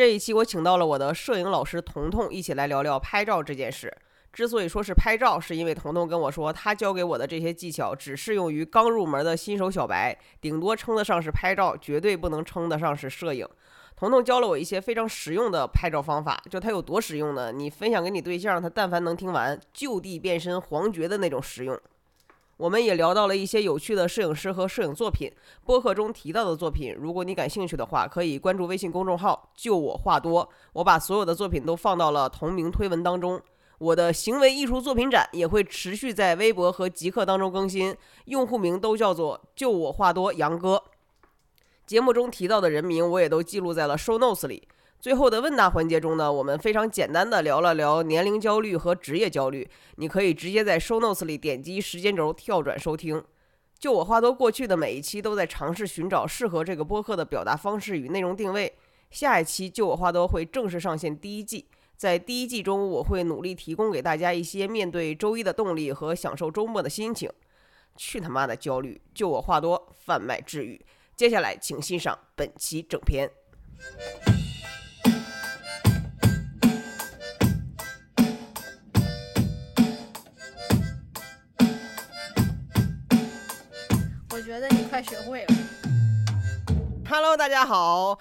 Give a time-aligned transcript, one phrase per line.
[0.00, 3.94] 这一期我请到了我的摄影老师彤彤，一起来聊聊拍照这件事。
[4.32, 13.46] 之所以说是拍照，是因为彤彤跟我说，他教给我的这些技巧只适用于刚入门的新手小白，顶多称得上是拍照，绝对不能称得上是摄影。
[13.94, 17.52] 彤彤教了我一些非常实用的拍照方法，就它有多实用呢？
[17.52, 21.78] 你分享给你对象，他但凡能听完，就地变身黄觉的那种实用。
[22.60, 25.32] 我们也聊到了一些有趣的摄影师和摄影作品，
[25.64, 26.94] 播客中提到的作品。
[26.94, 33.40] 如果你感兴趣的话，可以关注微信公众号“就我话多”，我把所有的作品都放到了同名推文当中。
[33.78, 40.82] 我的行为艺术作品展也会持续在微博和极客当中更新，用户名都叫做“就我话多杨哥”。
[41.86, 44.68] 节目中提到的人名我也都记录在了 show notes 里。
[45.00, 49.66] 最后的问答环节中呢，我们非常简单的聊了聊年龄焦虑和职业焦虑。
[49.96, 53.24] 你可以直接在 show notes 里点击时间轴跳转收听。
[53.78, 58.70] 就我话多，过去的每一期都在尝试寻找适合这个播客的表达方式与内容定位。
[59.10, 61.66] 下一期就我话多会正式上线第一季。
[61.96, 67.30] 在第一季中，我会努力提供给大家一些面对周一的动力和享受周末的心情。
[67.96, 69.00] 去他妈的焦虑！
[69.14, 70.78] 就我话多，贩卖治愈。
[71.16, 73.30] 接下来，请欣赏本期整片。
[84.40, 85.54] 我觉得你快学会了。
[87.06, 88.18] Hello，大家好。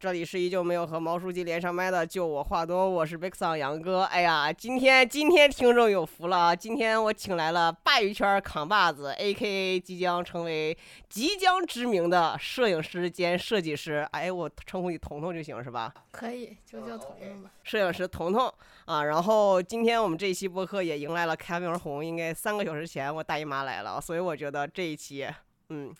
[0.00, 4.02] 这里是依旧没有和毛书记连上麦的，就我话多，我是 Big Song 杨哥。
[4.02, 6.56] 哎呀，今天今天听众有福了啊！
[6.56, 10.76] 今天我请来了鲅鱼圈扛把子，A.K.A 即将成为
[11.08, 14.04] 即将知名的摄影师兼设计师。
[14.10, 15.94] 哎，我称呼你彤彤就行是吧？
[16.10, 17.50] 可以，就叫彤彤吧。
[17.62, 18.52] 摄影师彤彤
[18.86, 25.28] 啊，然后今天我们这一期播客也迎来了开门红，应该三个小时前我大姨妈来了，所以我觉得这一期，
[25.70, 25.94] 嗯。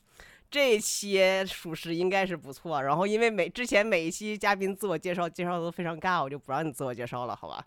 [0.50, 7.64] 这一期属实应该是不错，然后因为每之前每一期嘉宾自我介绍介绍都非常尬，我就不让你自我介绍了，好吧？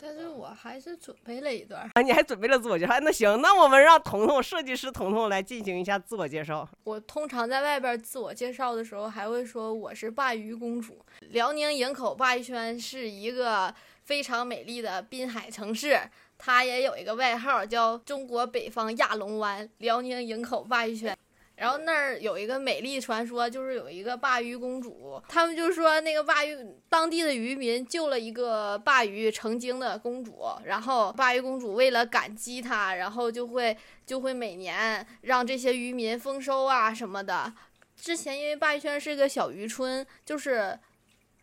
[0.00, 3.00] 但是我还是准备了一段啊，你还准备了自我介绍？
[3.00, 6.66] 那行，那我们让彤彤设计师彤彤来进行一下自我介绍。
[6.84, 11.04] 我通常在外边自我介绍的时候，还会说我是鲅鱼公主。
[11.30, 13.74] 辽宁营口鲅鱼圈是一个
[14.04, 15.98] 非常美丽的滨海城市，
[16.38, 21.16] 它也有一个外号叫中国北方亚龙湾——辽宁营口鲅鱼圈。
[21.60, 33.76] 然后那儿有一个美丽传说，就是有一个鲅鱼公主，他们就说那个鲅鱼当地的渔民救了一个鲅鱼成精的公主，然后鲅鱼公主为了感激他，然后就会
[34.06, 37.52] 就会每年让这些渔民丰收啊什么的。
[37.94, 40.78] 之前因为鲅鱼圈是个小渔村，就是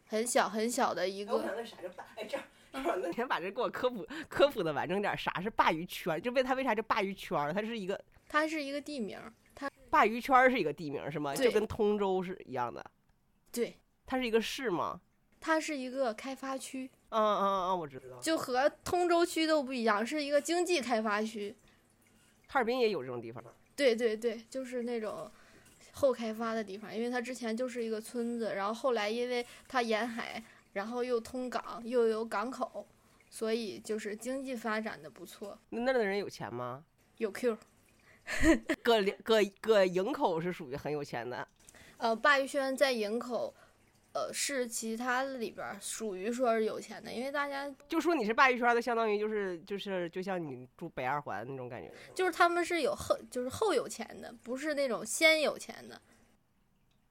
[0.07, 1.37] 很小很小的一个。
[2.17, 6.19] 哎，这样，那先把这给我科普科普的完整点，啥是鲅鱼圈？
[6.19, 7.53] 就为他为啥叫鲅鱼圈？
[7.53, 9.19] 它是一个，它是一个地名。
[9.91, 11.35] 鲅鱼圈是一个地名是吗？
[11.35, 12.83] 就跟通州是一样的。
[13.51, 14.99] 对，它是一个市吗？
[15.39, 16.89] 它是一个开发区。
[17.09, 18.19] 嗯嗯嗯，我知道。
[18.19, 21.55] 就和通州区都不一样，是一个经济开发区。
[22.47, 23.43] 哈尔滨也有这种地方。
[23.75, 25.29] 对对对，就是那种
[25.93, 30.43] 后开发的地方，因为它之前就是一个村子，然后后来因为它沿海，
[30.73, 32.87] 然后又通港，又有港口，
[33.29, 35.57] 所以就是经济发展的不错。
[35.69, 36.83] 那那儿的人有钱吗？
[37.17, 37.57] 有 Q。
[38.83, 41.47] 搁搁搁营口是属于很有钱的，
[41.97, 43.53] 呃，鲅鱼圈在营口，
[44.13, 56.01] 呃，是其他的里边属于说是有钱的，因为大家就说你是鲅鱼圈的，相当于就是就是就像你住北二环那种感觉，就是他们是有后就是后有钱的，不是那种先有钱的，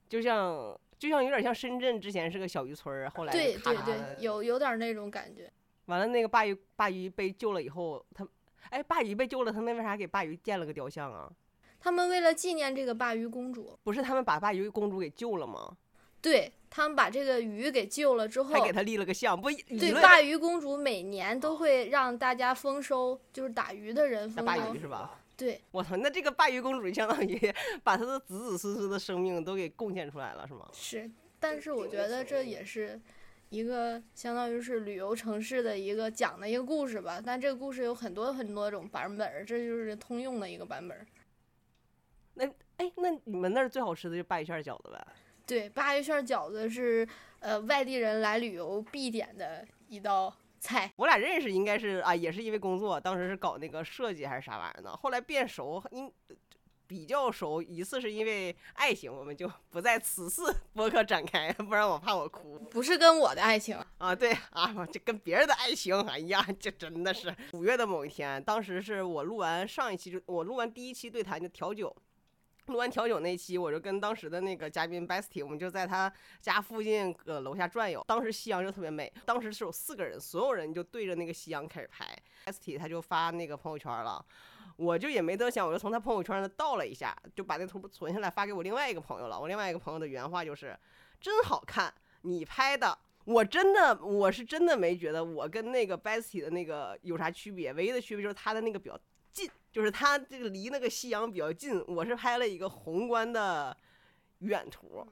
[0.08, 5.50] 就像就像有点像深圳之前是个小渔村后来对对对，有有点那种感觉。
[5.86, 8.26] 完了，那个鲅鱼鲅鱼被救了以后，他。
[8.70, 11.30] 哎，鲅鱼被救了，他们为啥给鲅鱼建了个雕像啊？
[11.78, 15.76] 他们为了纪念这个鲅鱼公主，不是他们把鲅鱼公主给救了吗？
[16.20, 19.40] 对他们把这个鱼给救了之后，还给他立了个像。
[19.40, 24.52] 不，对，鲅鱼公主每年都会让大家丰收，就是打鱼的人丰收。
[24.52, 25.20] 鲅鱼是吧？
[25.36, 27.38] 对，我操，那这个鲅鱼公主相当于
[27.84, 30.66] 把她的子子孙孙的生命都给贡献出来了，是吗？
[30.72, 33.00] 是，但是我觉得这也是。
[33.48, 41.06] 一个相当于是旅游城市的一个讲的一个故事吧，但这个故事有很多很多种版本，这就是通用的一个版本。
[42.34, 42.44] 那
[42.76, 45.06] 哎，那你们那儿最好吃的就鲅鱼馅饺子呗？
[45.46, 47.06] 对，鲅鱼馅饺子是
[47.40, 50.92] 呃外地人来旅游必点的一道菜。
[50.96, 56.12] 我俩认识应该是啊，也是因为工作，当时是搞那个设计还是啥玩意儿呢，后来变熟应。
[56.86, 62.58] 比较熟一次是因为爱情，我们就不在此次 播客展开，不然我怕我哭。
[62.70, 66.00] 不是跟我的爱情啊，对啊，就跟别人的爱情。
[66.02, 71.94] 哎呀，这真的是五月的某一天，当时是我录完上一期就我录完第一期对谈就调酒，
[72.66, 78.04] 录完调酒那期，我就跟当时的那个嘉宾 Bestie，我们就在他家附近呃楼下转悠。
[78.06, 82.06] 当时夕阳就特别美，当时是有四个人，所有人就对着那个夕阳开始拍。
[82.46, 84.24] Bestie 他就发那个朋友圈了，
[84.76, 89.40] 我就也没得想，我就从他朋友圈那盗了一下，就把那图存下来发给我另外一个朋友了。
[89.40, 90.78] 我另外一个朋友的原话就是
[91.20, 91.92] ：“真好看，
[92.22, 98.96] 你拍的。”我真的，我是真的没觉得我跟那个 Bestie 的那个有啥区别，唯一的区别就是他的那个比较
[99.32, 103.76] 近，就是他这个离那个夕阳比较近，我是拍了一个宏观的
[104.38, 105.04] 远图。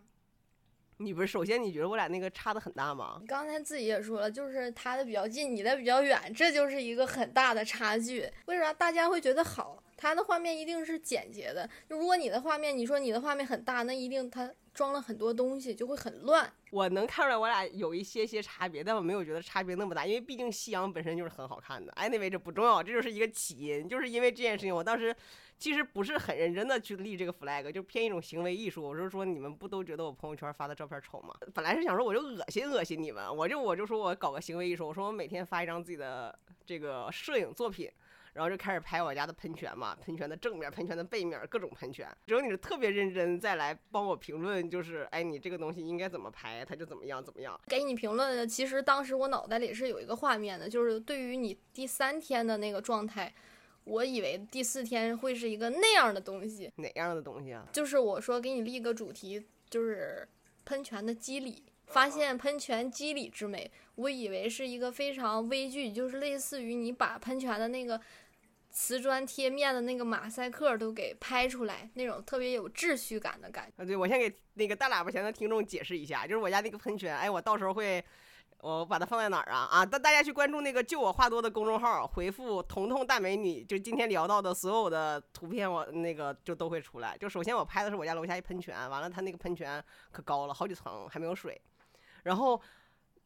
[0.98, 3.18] 你不是首先你觉得我俩那个差的很大吗？
[3.20, 8.28] 你刚才自己也说了，就是他的比较近，你的比较远，这就是一个很大的差距。
[8.46, 9.82] 为啥大家会觉得好？
[9.96, 11.68] 他的画面一定是简洁的。
[11.88, 16.52] 就如果你的画面，你说你的画面很大，那一定它装了很多东西，就会很乱。
[16.70, 21.92] 我能看出来我俩有一些些差别，但我没有觉得差别那么大，因为毕竟夕阳本身就是很好看的。
[21.92, 25.14] Anyway，这不重要，这就是一个起因，就是因为这件事情，我当时
[25.58, 28.82] 其实不是很认真的去立这个 flag，就偏一种行为艺术。
[28.82, 31.34] 我是说，你们不都觉得我朋友圈发的照片丑吗？
[31.54, 36.36] 本来是想说我就恶心恶心你们，我就我就说我搞个行为艺术，我说我每天发一张自己的
[36.66, 37.90] 这个摄影作品。
[38.34, 42.08] 然后就开始拍我家的喷泉嘛，喷泉的正面、喷泉的背面，各种喷泉。
[42.26, 47.56] 只有你是特别认真再来帮我评论，就是哎，你这个东西应该怎么拍，它就怎么样怎么样。
[47.68, 53.32] 给你评论，其实当时我脑袋里是有一个画面的，就是对于你第三天的那个状态，
[53.84, 56.70] 我以为第四天会是一个那样的东西。
[56.76, 57.66] 哪样的东西啊？
[57.72, 60.28] 就是我说给你立个主题，就是
[60.64, 61.62] 喷泉的机理。
[61.86, 68.00] 发现喷泉机理之美，我以为是一个非常微距，就是类似于你把喷泉的那个。
[68.76, 73.80] 瓷砖贴面的那个马赛克都给拍出来，那种特别有秩序感的感觉。
[73.80, 78.04] 啊，对，我先给那个大喇叭前的听众解释一下，就是我家那个喷泉，哎，我到时候会，
[78.64, 79.68] 我把它放在哪儿啊？
[79.70, 87.16] 啊，大大家去关注那个就我话多的公众号，回复“彤彤大美女”，就今天聊到的所有的图片，我那个就都会出来。
[87.18, 91.60] 就首先我拍的是我家楼下一喷泉，完了它那个喷泉可高了，好几层还没有水，
[92.22, 92.60] 然后。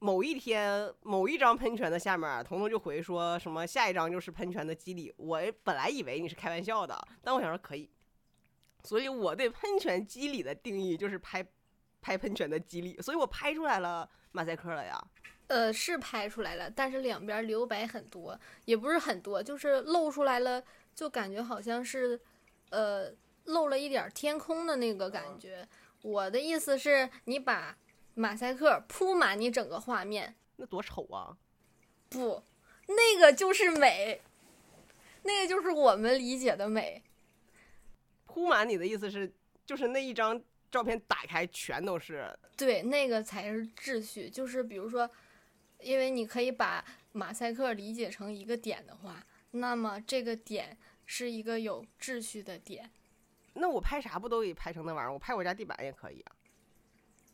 [0.01, 5.13] 某一天，某一张喷泉的下面，彤彤就回说什么下一张就是喷泉的基底。
[5.17, 7.91] 我本来以为你是开玩笑的，但我想说可以。
[8.85, 11.45] 所以我对喷泉机理的定义就是拍
[12.01, 15.03] 拍喷泉的激励，所以我拍出来了马赛克了呀。
[15.49, 20.63] 呃，是拍出来了，但是两边留白很多，也不是很多，就是露出来了，
[20.95, 22.21] 就感觉好像是
[22.71, 23.11] 呃
[23.45, 25.67] 露了一点天空的那个感觉。
[26.03, 27.77] 我的意思是，你把。
[28.15, 31.39] 马赛克铺满你整个画面，那多丑啊！
[32.09, 32.43] 不，
[32.89, 34.21] 那个就是美，
[35.23, 37.05] 那个就是我们理解的美。
[38.27, 39.33] 铺满你的意思是，
[39.65, 42.29] 就是那一张照片打开全都是？
[42.57, 44.29] 对，那个才是秩序。
[44.29, 45.09] 就是比如说，
[45.81, 50.77] 因为你可以把马赛克理解成一个点的话，那么这个点
[51.07, 52.91] 是一个有秩序的点。
[53.55, 55.13] 那我拍啥不都得拍成那玩意儿？
[55.13, 56.33] 我拍我家地板也可以啊。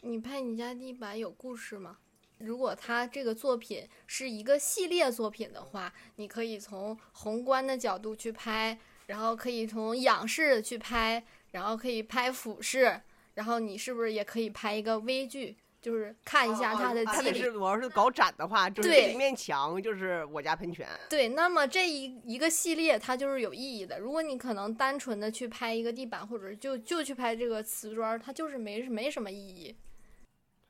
[0.03, 1.99] 你拍你家地板有故事吗？
[2.39, 13.01] 如果他这个作品是一个系列作品的话，你可以从宏观的角度去拍，然后可以从仰视去拍，然后可以拍俯视，
[13.35, 15.57] 然后你是不是也可以拍一个微距？
[15.83, 17.47] 就是看一下它的机理。
[17.51, 20.89] 我要是搞展的话，就是这一面墙就是我家喷泉。
[21.11, 23.99] 对，那么这一一个系列它就是有意义的。
[23.99, 29.77] 如果你可能单纯的去拍一个地板，或者就就去拍这个瓷砖，它就是没没什么意义。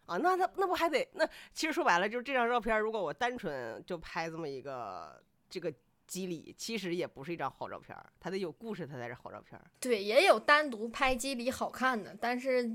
[0.06, 1.24] 啊，那那那不还得那？
[1.52, 5.72] 其实说白了，就是这张照片，如果我单纯就拍这么一个这个
[6.06, 9.60] 机理，其实也不是一张好照片，它得有故事，它才是好照片。
[9.80, 12.70] 对，也有单独拍机理好看的，但是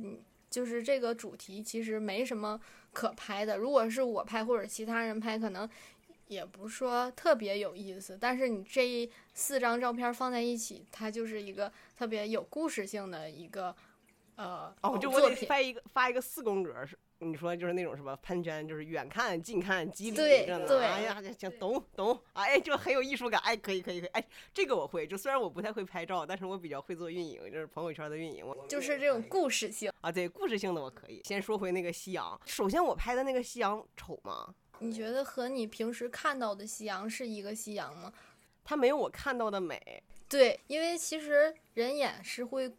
[0.49, 2.59] 就是这个主题其实没什么
[2.91, 3.57] 可拍的。
[3.57, 5.69] 如果是我拍或者其他人拍，可能
[6.27, 8.17] 也不是说特别有意思。
[8.19, 13.75] 但是你这四张照片放在一起，它就是一个特别有故事性的一个
[14.35, 16.97] 呃哦，就我得拍一个发一个四宫格是。
[17.21, 20.79] 你说就是那种什么喷泉，就是远看近看机理着呢。
[20.79, 23.41] 哎呀，行，懂懂，哎，就很有艺术感。
[23.41, 25.05] 哎，可以可以可以，哎，这个我会。
[25.05, 28.47] 就虽然我不太会拍照，但是我比较会做运营，就是朋友圈的运营。
[28.47, 31.21] 我就是这种故事性啊，对，故事性的我可以。
[31.25, 34.55] 先说回那个夕阳，首先我拍的那个夕阳丑吗？
[34.79, 38.13] 你觉得和你平时看到的夕阳是一个夕阳吗？
[38.63, 40.01] 它没有我看到的美。
[40.29, 42.71] 对，因为其实人眼是会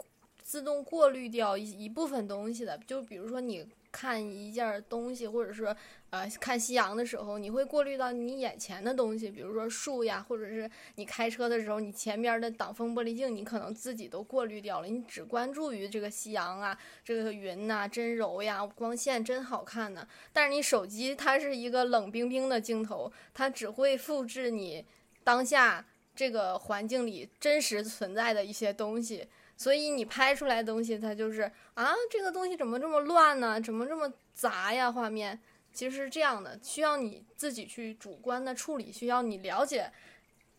[0.42, 3.68] 自动过滤掉一一部分东西的，就比如说你。
[3.92, 5.74] 看一件东西，或者是
[6.10, 20.06] 呃看夕阳的时候，你会过滤到你眼前的东西，比如说树呀，或者是你开车的时候，你前边的挡风玻璃镜，你可能自己都过滤掉了，你只关注于这个夕阳啊，这个云呐，真柔呀，光线真好看呢。
[20.32, 24.84] 但是你手机它是一个冷冰冰的镜头，它只会复制你
[25.24, 29.26] 当下这个环境里真实存在的一些东西。
[29.60, 31.42] 所以你拍出来东西，它就是
[31.74, 33.60] 啊，这个东西怎么这么乱呢？
[33.60, 34.90] 怎么这么杂呀？
[34.90, 35.38] 画面
[35.70, 39.92] 其实是这样的，需要你自己去主观的处理，需要你了解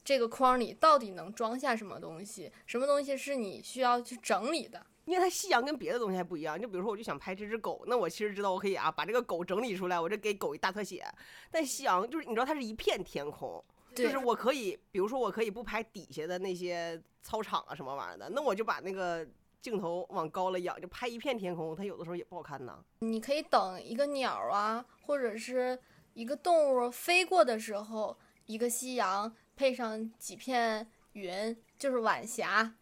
[0.06, 4.86] 这个框里到底能装下什么东西，什么东西是你需要去整理的。
[5.06, 11.04] 因为它夕阳跟别的东西还不一样，就比如说我就想拍这只狗，那我其实知道我可以啊把这个狗整理出来，我这给狗一大特写。
[11.50, 13.62] 但夕阳就是你知道它是一片天空，
[13.96, 19.28] 就是我可以，比如说我可以不拍底下的那些操场啊什么玩意儿的，那我就把那个
[19.62, 22.84] 镜头往高了仰，就拍一片天空，它有的时候也不好看呢。
[23.00, 25.78] 你可以等一个鸟啊，或者是
[26.14, 32.74] 一个动物飞过的时候，一个夕阳配上几片云，就是晚霞。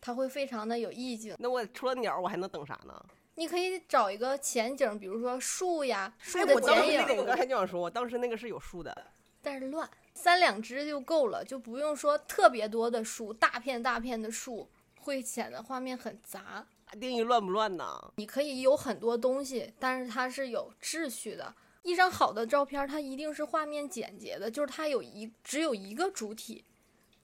[0.00, 1.34] 它会非常的有意境。
[1.38, 3.06] 那我除了鸟，我还能等啥呢？
[3.36, 7.16] 你可以找一个前景，比如说树呀，树的剪影。
[7.16, 8.94] 我刚才就想说，我当时那个是有树的，
[9.40, 16.66] 但是乱，三两只就够了，就不用说特别多的树，大片大片的树会显得画面很杂。
[17.00, 18.12] 定义乱不乱呢？
[18.16, 21.54] 你可以有很多东西，但是它是有秩序的。
[21.82, 26.64] 一张好的照片，它一定是画面简洁的，就是它有一只有一个主体。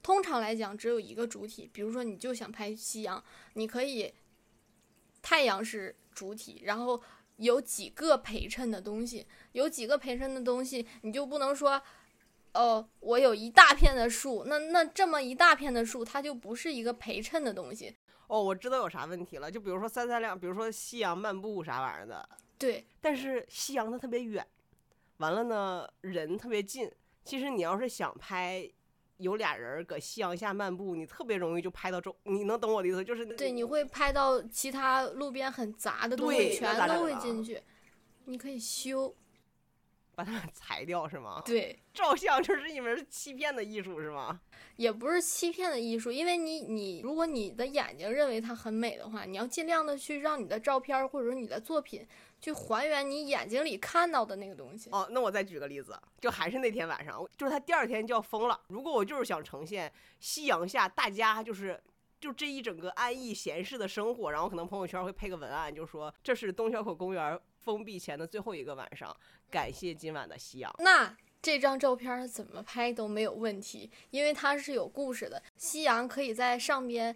[0.03, 1.69] 通常来讲，只有一个主体。
[1.71, 4.13] 比如说，你就想拍夕阳，你可以
[5.21, 7.01] 太阳是主体，然后
[7.37, 11.81] 有几个陪衬的东西，有几个陪衬的东西，你就不能说，
[12.53, 17.95] 哦，我有一大片的树，那那这么一大片的树，它就不是一个陪衬的东西。
[18.27, 22.27] 哦，我知道有啥问题了，就比如说三三两，比如说夕阳漫步啥玩意儿的。
[22.57, 22.85] 对。
[22.99, 24.45] 但是夕阳它特别远，
[25.17, 26.91] 完了呢，人特别近。
[27.23, 28.69] 其实你要是想拍。
[29.17, 33.03] 有俩人搁夕阳下漫步，你特别容易就拍到中，你能懂我的意思？
[33.03, 37.61] 就是对，你会拍到其他路边很杂的东西，全都会进去。
[38.25, 39.15] 你可以修，
[40.23, 41.41] 把它们裁掉是吗？
[41.45, 44.39] 对， 照相就是一门欺骗的艺术是吗？
[44.77, 52.07] 也不是欺骗的艺术，因为你你如果你的眼睛认为它很美的话，你要尽量的去让你的照片或者说你的作品。
[52.41, 54.89] 去还原你眼睛里看到的那个东西。
[54.91, 58.59] 哦，那我再举个例子，就还是那天晚上，就是他第二天就要疯了。
[58.69, 61.79] 如果我就是想呈现夕阳下大家就是
[62.19, 69.15] 就这一整个安逸闲适的生活，然后可能朋友圈会配个文案，就说这是东小口公园封闭前的最后一个晚上，
[69.51, 70.73] 感谢今晚的夕阳。
[70.79, 75.43] 那这张照片怎么拍都没有问题，因为它是有故事的。
[75.57, 77.15] 夕阳可以在上边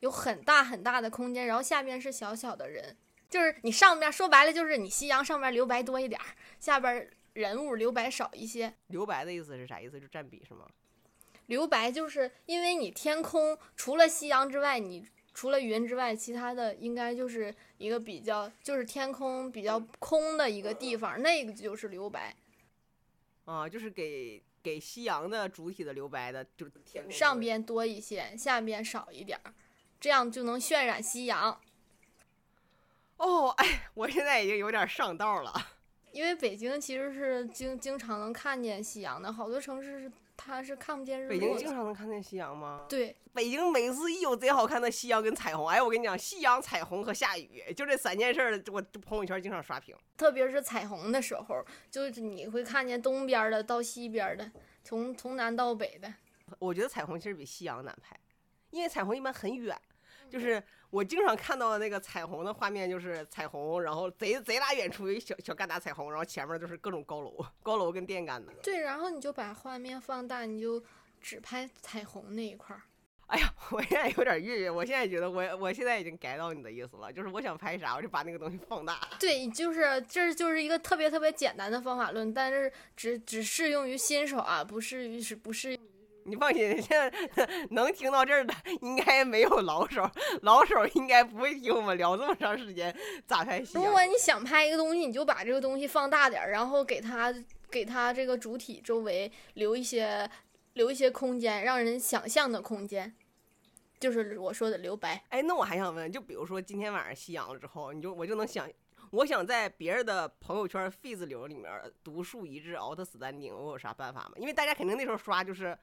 [0.00, 2.96] 有很大很大的空间，然后下边是小小的人。
[3.28, 6.26] 就是你上边说白了，就是你夕阳上边留白多一点儿，
[6.60, 8.72] 下边人物留白少一些。
[8.86, 10.00] 留白的意思是啥意思？
[10.00, 10.66] 就占比是吗？
[11.46, 22.34] 留白就是因为你天空除了夕阳之外，你除了云之外，其他的应该就是一个比较，就是天空比较空的一个地方，那个就是留白。
[23.44, 29.52] 啊，就是给给夕阳的主体的留白的，就天上边多一些，下边少一点儿，
[30.00, 31.60] 这样就能渲染夕阳。
[33.16, 35.52] 哦，哎，我现在已经有点上道了。
[36.12, 41.30] 因为北京其实是经经常能看见夕阳的，好多城市是它是看不见日落。
[41.30, 42.84] 北京经常能看见夕阳吗？
[42.88, 49.96] 对，北京每次一有贼好看的夕阳跟彩虹，哎，我跟你讲，夕阳、彩虹和下雨，就这三件事儿，我朋友圈经常刷屏。
[50.16, 54.50] 特别是彩虹的时候，就是你会看见东边的到西边的，
[54.82, 56.12] 从从南到北的。
[56.58, 58.14] 我觉得彩虹其实比夕阳难拍，
[58.70, 59.80] 因为彩虹一般很远，
[60.34, 60.60] 就是。
[60.90, 68.52] 我经常看到的那个彩虹的画面就是彩虹，然后贼贼拉远处一小小疙瘩彩虹，然后前面就是各种高楼，高楼跟电杆的。
[68.62, 70.80] 对，然后你就把画面放大，你就
[71.20, 72.82] 只拍彩虹那一块儿。
[73.26, 79.00] 哎呀，我现在有点晕晕，我现在觉得我我现在已经 get 到你的意思了，就是我想拍啥，我就把那个东西放大。
[79.18, 85.76] 对，就是这就是一个特别特别简单的方法论，但是只只适用于新手啊，不适于是不适。
[86.26, 87.12] 你放心，现在
[87.70, 90.10] 能听到这儿的应该没有老手，
[90.42, 92.94] 老手应该不会听我们聊这么长时间
[93.26, 93.76] 咋拍戏。
[93.76, 97.34] 如果你想拍一个东西，你就把这个东西放大点儿，然后给他
[97.70, 100.28] 给他这个主体周围留一些
[100.72, 103.14] 留一些空间，让人想象的空间，
[104.00, 105.24] 就是我说的留白。
[105.28, 108.66] 哎，那我还想问，就比如说今天晚上夕阳了之后，你就我就能想，
[109.10, 111.70] 我想在别人的朋友圈 feed 流里面
[112.02, 114.32] 独树一帜，out standing，我有啥办法吗？
[114.36, 115.76] 因为大家肯定那时候刷就是。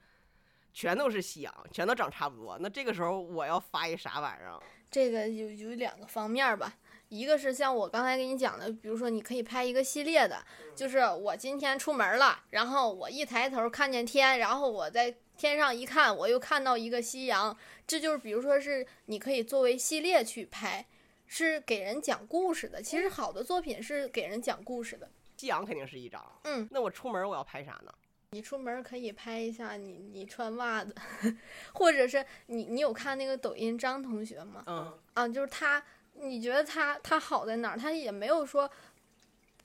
[0.72, 2.56] 全都是夕阳，全都长差不多。
[2.60, 4.60] 那这个时候我要发一啥玩意儿？
[4.90, 6.74] 这个有有两个方面吧，
[7.08, 10.44] 一个是像我刚才给你讲的，比如说你可以拍一个系列的，
[10.76, 20.86] 就是我今天出门了，然后我一抬头看见天，然后我在天上一看，我又看到一个夕阳，这就是比如说是你可以作为系列去拍，
[21.26, 22.82] 是给人讲故事的。
[22.82, 25.10] 其实好的作品是给人讲故事的。
[25.38, 27.92] 夕阳肯定是一张，嗯，那我出门我要拍啥呢？
[28.32, 30.94] 你出门可以拍一下你你穿袜子，
[31.74, 34.64] 或者是你你有看那个抖音张同学吗？
[34.66, 35.82] 嗯，啊，就是他，
[36.14, 37.78] 你觉得他他好在哪儿？
[37.78, 38.70] 他也没有说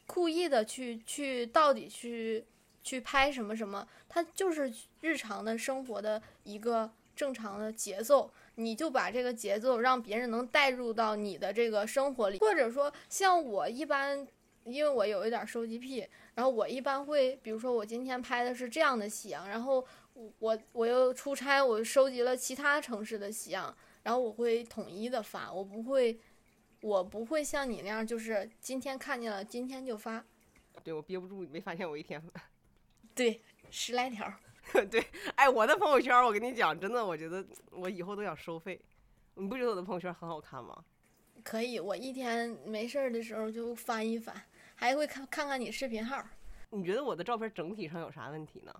[0.05, 2.43] 故意的去去到底去
[2.83, 14.27] 去拍什么什么，他就是日常的生活的一个正常的节奏，你就把这个节奏让别人能带入到你的这个生活里，或者说像我一般，
[14.67, 23.75] 因为我有一点儿收集癖，然后我一般会，比如说我今天拍的是这样的夕阳，然后我我我又出差，我收集了其他城市的夕阳。
[24.03, 26.17] 然后我会统一的发，我不会，
[26.79, 30.23] 我不会像你那样，就是今天看见了，今天就发。
[30.81, 32.23] 对我憋不住，没发现我一天。
[33.13, 34.31] 对，十来条。
[34.89, 35.05] 对，
[35.35, 38.79] 哎，我的朋友圈，我跟你讲，真的，我觉得我以后都想收费。
[39.35, 40.83] 你不觉得我的朋友圈很好看吗？
[41.43, 44.41] 可以，我一天没事儿的时候就翻一翻，
[44.77, 46.23] 还会看看看你视频号。
[46.69, 48.73] 你觉得我的照片整体上有啥问题呢？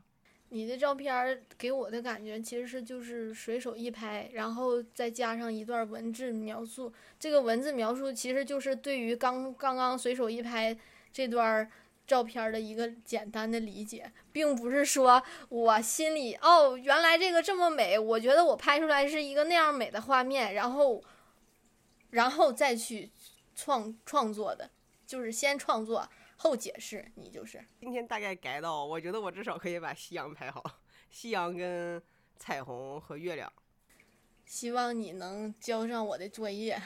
[0.50, 6.94] 你的照片给我的感觉其实是就是随手一拍，然后再加上一段文字描述。
[7.20, 10.77] 这个文字描述其实就是对于刚刚刚随手一拍
[11.12, 11.70] 这段
[12.06, 21.04] 照片的一个简单的理解，并不是说我心里哦，原来这个这么美，我觉得我拍出来是一个那样美的画面，然后，
[22.12, 23.12] 然后再去
[23.54, 24.70] 创创作的，
[25.08, 26.08] 就是先创作。
[26.40, 30.64] 后解释，你就是今天大概改到，我觉得我至少可以把夕阳拍好，
[31.10, 32.00] 夕阳跟
[32.38, 33.52] 彩虹和月亮。
[34.46, 36.80] 希望你能交上我的作业。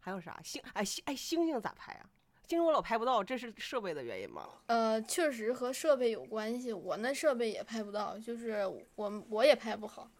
[0.00, 0.62] 还有啥星？
[0.74, 2.04] 哎星哎星星咋拍啊？
[2.46, 4.46] 星星我老拍不到，这是设备的原因吗？
[4.66, 6.70] 呃，确实和设备有关系。
[6.70, 10.10] 我那设备也拍不到，就是我我也拍不好，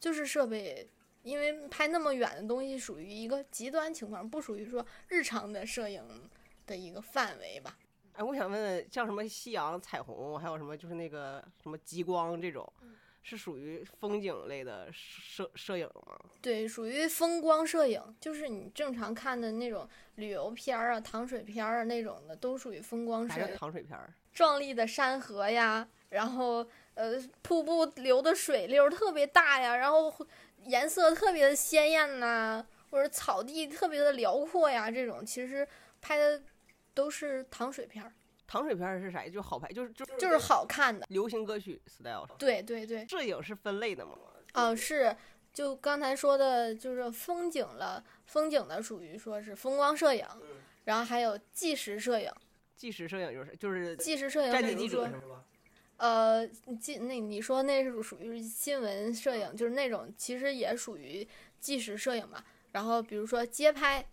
[0.00, 0.90] 就是设备，
[1.22, 6.02] 因为拍那么远的东西属于一个极端情况，不属于说日常的摄影
[6.68, 7.76] 的一个范围吧。
[8.12, 12.70] 哎，我想问问，像什么夕阳、彩虹，还有什么就是那个什么极光这种，
[13.22, 16.18] 是属于风景类的摄摄影吗？
[16.42, 23.56] 对，属于风光摄影，就是你正常看的那种旅游片儿啊、糖水片儿啊那种的，都属于风光摄影。
[23.56, 24.12] 糖水片儿？
[24.32, 30.12] 壮丽的山河呀，然后呃，瀑布流的水流特别大呀，然后
[30.64, 35.64] 颜色特别的鲜艳呐，或者草地特别的辽阔呀，这种其实
[36.00, 36.42] 拍的。
[36.98, 38.12] 都是糖水片儿，
[38.44, 39.24] 糖水片儿是啥？
[39.28, 44.18] 就好拍，就是就就是好看的流行歌曲 style 对对对，摄影是分类的吗？
[44.50, 45.16] 啊，是，
[45.52, 50.26] 就刚才说的，就是风景了，风景的属于说是风光摄影，
[50.86, 52.28] 然后还有纪实摄影。
[52.74, 55.08] 纪实摄影就是就是纪实摄影，战地记者
[55.98, 56.44] 呃，
[56.80, 61.24] 纪那你说那是属于新闻摄影，就是那种其实也属于
[61.60, 62.42] 纪实摄影嘛。
[62.72, 64.04] 然后比如说街拍。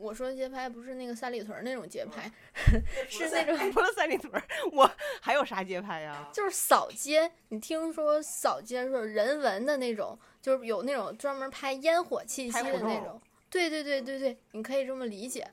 [0.00, 2.30] 我说街拍不是那个三里屯那种街拍，
[3.06, 4.32] 是那种除了三里屯，
[4.72, 6.26] 我还有啥街拍呀？
[6.32, 7.30] 就是扫街。
[7.50, 13.20] 你听说扫街是人文的那种，就是有那种专门拍烟火气息的那种。
[13.50, 15.46] 对对对对对，你可以这么理解。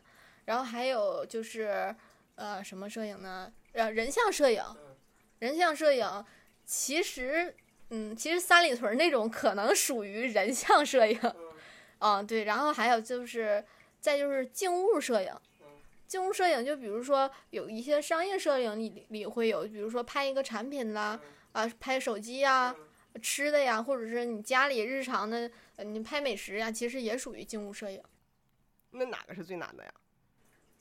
[0.46, 1.94] 然后还有就是
[2.36, 3.52] 呃什么摄影呢？
[3.74, 4.64] 呃人像摄影，
[5.40, 6.26] 人像摄影
[6.64, 7.54] 其实
[7.90, 11.20] 嗯其实三里屯那种可能属于人像摄影。
[12.00, 13.66] 嗯对，然后还有就是。
[14.08, 15.34] 再就是静物摄影，
[16.08, 21.20] 静物摄影就比如说有一些商业摄影里里会有，比如说拍一个产品啦，
[21.52, 22.74] 啊，拍手机呀、
[23.22, 25.52] 吃的呀，或者是你家里日常的，
[25.84, 28.02] 你拍美食呀，其实也属于静物摄影。
[28.92, 29.94] 那哪个是最难的呀？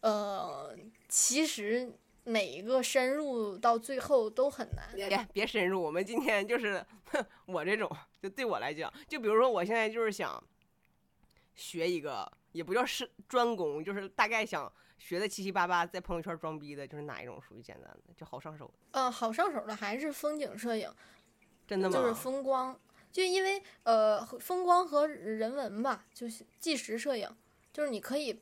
[0.02, 4.94] 呃，其实每一个深入到最后都很难。
[4.94, 6.80] 别别深入，我们今天就是
[7.46, 7.90] 我这种，
[8.22, 10.40] 就对我来讲，就比如说我现在就是想
[11.56, 12.30] 学一个。
[12.56, 18.72] 也不叫是专攻，就是大概想学的七七八八，在朋友圈装逼的，就是哪一种属于简单的，就好上手的。
[18.92, 20.90] 嗯，好上手的还是风景摄影，
[21.66, 21.94] 真的吗？
[21.94, 22.78] 就是风光，
[23.12, 27.28] 就因为呃，风光和人文吧，就是纪实摄影，
[27.72, 28.40] 就是你可以，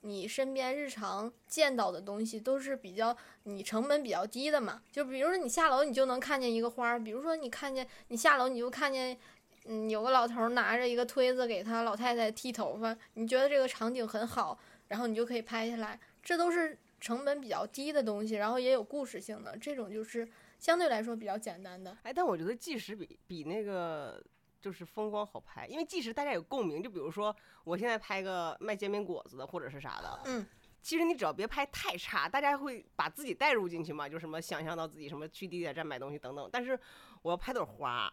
[0.00, 4.82] 你身边日常见到的东西都是比较你成本比较低的嘛。
[4.90, 9.18] 就比如说你下楼，你就能看见一个花；，比如说你看见你下楼，你就看见。
[9.64, 15.98] 嗯，有个老头拿着一个推子给他老太太剃头发，你觉得这个场景很好，然后你就可以拍下来。
[16.22, 21.96] 这都是成本比较低的东西，然后也有故事性的，这种就是相对来说比较简单的。
[22.02, 24.22] 哎，但我觉得纪实比比那个
[24.60, 26.82] 就是风光好拍，因为纪实大家有共鸣。
[26.82, 30.46] 就比如说我现在拍个卖煎饼果子的或者是啥的，嗯，
[30.82, 36.48] 其实你只要别拍太差，大家会把自己带入进去嘛，就什么想象到自己什么去地铁站买东西等等。
[36.52, 36.78] 但是
[37.22, 38.12] 我要拍朵花，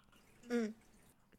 [0.50, 0.74] 嗯。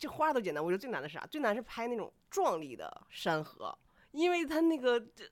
[0.03, 1.25] 这花都简单，我觉得最难的是啥？
[1.27, 3.73] 最难是拍那种壮丽的山河，
[4.11, 5.25] 因为它那个这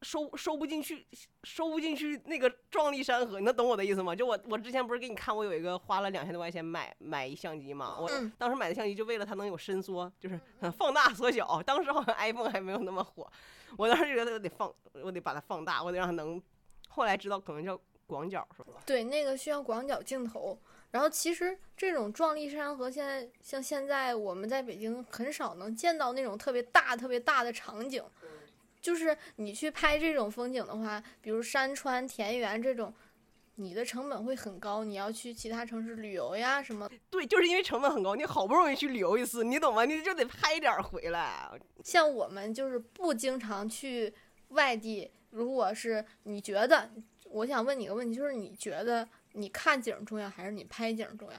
[0.00, 1.06] 收收不进去，
[1.44, 4.16] 收不进去那个壮丽山河，你能懂我的意思吗？
[4.16, 11.62] 就我我之前不是给你看，我有一个花了两千多块钱买买一相机嘛，我嗯当时买的相机就为了它能有伸缩，就是嗯放大缩小。
[11.62, 13.30] 当时好像 iPhone 还没有那么火，
[13.76, 16.42] 我当时觉得我得放，我得把它放大，我得让它能。
[16.88, 18.80] 后来知道可能叫广角是吧？
[18.86, 20.58] 对，那个需要广角镜头。
[20.96, 28.02] 然后其实这种壮丽山河，现在像现在我们在北京很少能见到那种特别大、特别大的场景。
[28.80, 32.94] 就是你去拍这种风景的话，比如山川、田园这种，
[33.56, 34.84] 你的成本会很高。
[34.84, 36.88] 你要去其他城市旅游呀什么。
[37.10, 39.84] 对，就是因为成本很高，你好不容易去旅游一次，你懂吗？
[39.84, 41.50] 你就得拍点儿回来。
[41.84, 44.14] 像我们就是不经常去
[44.48, 46.88] 外地，如果是你觉得，
[47.28, 51.38] 我想问你一个问题，就是你觉得你看景重要还是你拍景重要？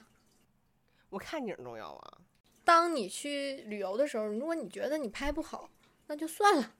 [1.10, 2.18] 我看景重要啊。
[2.64, 5.68] 当你去旅游的时候，如果你觉得你拍不好，
[6.06, 6.74] 那就算了。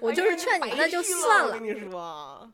[0.00, 1.54] 我就是劝你，白那就算了。
[1.54, 2.52] 我跟你说，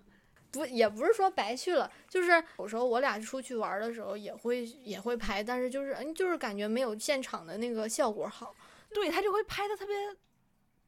[0.51, 8.55] 不，也不是说白去了，就是有时候我俩出去玩的时候也会也会拍，但是就是嗯，就是感觉没有现场的那个效果好。
[8.93, 9.95] 对他就会拍的特别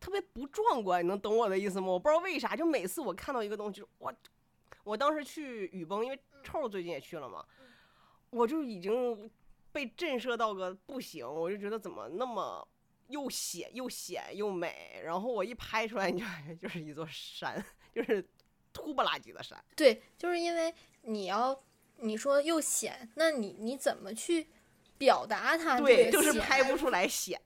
[0.00, 1.86] 特别不壮观，你能懂我的意思吗？
[1.86, 4.12] 我不知道为啥，就每次我看到一个东西，我
[4.82, 7.44] 我当时去雨崩，因为臭最近也去了嘛，
[8.30, 9.30] 我就已经
[9.70, 12.66] 被震慑到个不行，我就觉得怎么那么
[13.08, 16.26] 又显又显又美，然后我一拍出来，你就
[16.60, 18.26] 就是一座山，就是
[18.72, 19.62] 秃不拉几的山。
[19.76, 21.62] 对，就是因为你要
[21.98, 24.48] 你说又显，那你你怎么去
[24.98, 25.78] 表达它？
[25.80, 27.40] 对，就是拍不出来显。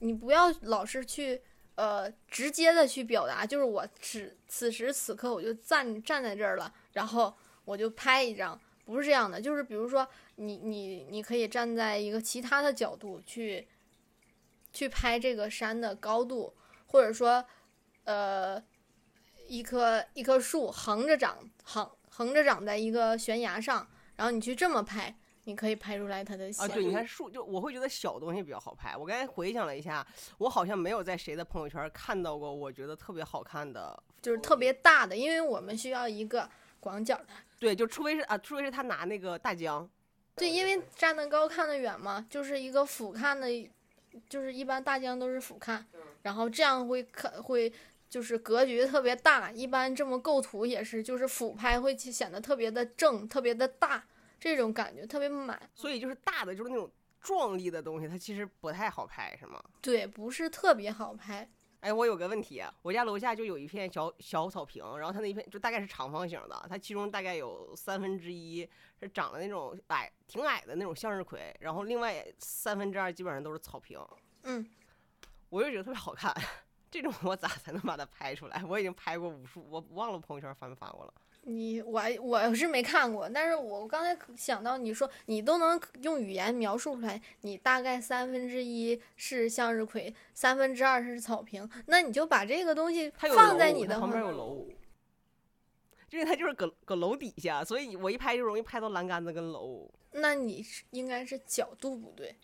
[0.00, 1.42] 你不要老是去
[1.74, 7.36] 呃直接的去表达，就是我此此时此刻我就站站在这儿了，然后
[7.68, 13.68] 我就拍一张，不是这样的，就是比如说你你你可以站在一个其他的角度去
[14.72, 16.54] 去拍这个山的高度，
[16.86, 17.44] 或者说
[18.04, 18.62] 呃
[19.46, 25.14] 一棵一棵树横着长横横着长在一个悬崖上，然后你去这么拍。
[25.44, 28.94] 你可以拍出来它的啊，对，你看树，就我会觉得小东西比较好拍。
[28.94, 33.98] 我刚才回想了一下，我好像没有在谁的朋友圈看到过我觉得特别好看的。
[34.20, 36.46] 就是特别大的，因为我们需要一个
[36.80, 37.28] 广角的。
[37.58, 39.88] 对，就除非是啊，除非是他拿那个大疆，
[40.36, 43.70] 对，因为站得高看得远嘛，就是一个俯瞰的，
[44.28, 45.82] 就是一般大疆都是俯瞰，
[46.22, 47.72] 然后这样会看会
[48.08, 49.50] 就是格局特别大。
[49.50, 54.04] 一般这么构图也是，就是俯拍会显得特别的正，特别的大，
[54.38, 55.60] 这种感觉特别满。
[55.74, 56.90] 所以就是大的，就是那种
[57.20, 59.62] 壮丽的东西，它其实不太好拍，是吗？
[59.80, 61.48] 对，不是特别好拍。
[61.80, 68.68] 哎，我有个问题，我家楼下就有一片小小草坪，然后它那一片就大概是长方形的，它其中大概有三分之一
[69.00, 74.00] 是长的那种矮、挺矮的那种向日葵，然后另外三分之二基本上都是草坪。
[74.42, 74.68] 嗯，
[75.48, 76.34] 我就觉得特别好看。
[76.90, 78.64] 这种我咋才能把它拍出来？
[78.64, 81.14] 我已经拍过无数，我忘了朋友圈发没发过了。
[81.48, 94.68] 你我我是没看过，但是我刚才想到你说你都能用语言描述出来，你大概三分之一是向日葵，三分之二是草坪，那你就把这个东西放在你的旁边有楼，
[96.10, 99.90] 因为它就是搁搁楼底下，所以我一拍就容易拍到栏杆子跟楼。
[100.12, 102.36] 那你是应该是角度不对，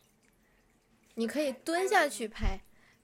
[1.16, 2.58] 你可以蹲下去拍，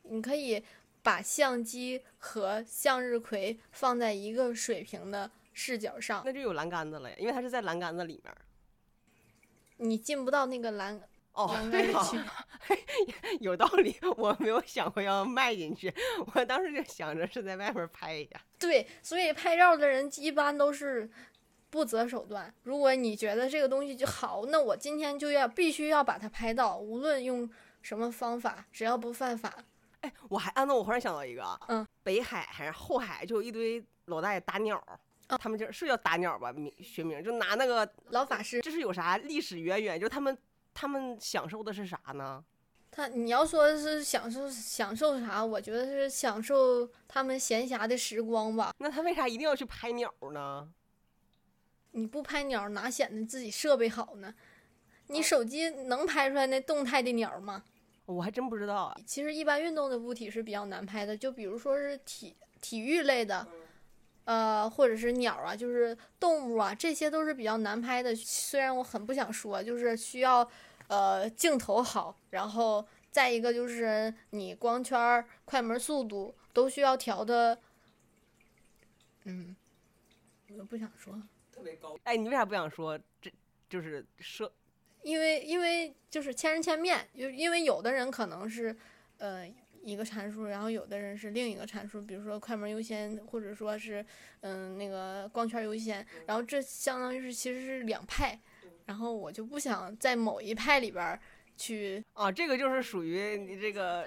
[0.04, 0.64] 你可以
[1.02, 5.30] 把相机和向日葵放在一个水平的
[5.62, 8.34] 视角上，那就有栏杆子了呀，因为它是在栏杆子里面。
[9.76, 10.98] 你进不到那个栏
[11.32, 11.92] 哦栏，对。
[13.40, 15.92] 有道理，我没有想过要迈进去，
[16.34, 18.40] 我当时就想着是在外面拍一下。
[18.58, 21.10] 对，所以拍照的人一般都是
[21.68, 22.52] 不择手段。
[22.62, 27.48] 如果你觉得这个东西就好，那我今天就要必须要把它拍到，无论用
[27.82, 29.54] 什么方法，只要不犯法。
[30.00, 34.82] 哎，我还啊，那我忽然想到一个，嗯，北海还是后海，就有一堆老大爷打鸟
[35.38, 40.00] 他们就是叫打鸟吧，名学名就拿那个，老法师，这是有啥历史渊源？
[40.00, 40.36] 就他们
[40.72, 42.44] 他们享受的是啥呢？
[42.90, 48.72] 他你要说是享受享受啥，我觉得是享受他们闲暇的时光吧。
[48.78, 50.68] 那他为啥一定要去拍鸟儿呢？
[51.92, 54.34] 你不拍鸟，哪显得自己设备好呢？
[55.06, 57.64] 你手机能拍出来那动态的鸟吗？
[58.06, 58.96] 我还真不知道啊。
[59.06, 63.46] 其实一般运动的物体是比较难拍的，就比如说是体体育类的，
[64.24, 68.14] 呃，或者是鸟啊，就是动物啊，这些都是比较难拍的。
[68.14, 70.48] 虽然我很不想说，就是需要
[70.88, 77.58] 呃镜头好，然后再一个就是你光圈儿、快门速度都需要调的，
[79.24, 79.56] 嗯，
[80.48, 81.20] 我就不想说。
[81.52, 81.98] 特别高。
[82.04, 82.98] 哎，你为啥不想说？
[83.20, 83.30] 这
[83.68, 84.50] 就是摄
[85.02, 88.74] 因为因为就是千人千面，就因为有的人可能是，
[89.18, 89.46] 呃，
[89.82, 94.04] 一个参数，然后有的人是另一个参数，比如说快门优先，或者说是
[94.40, 98.38] 嗯那个光圈优先，然后这相当于是其实是两派，
[98.86, 101.20] 然后我就不想在某一派里边儿
[101.56, 104.06] 去啊，这个就是属于你这个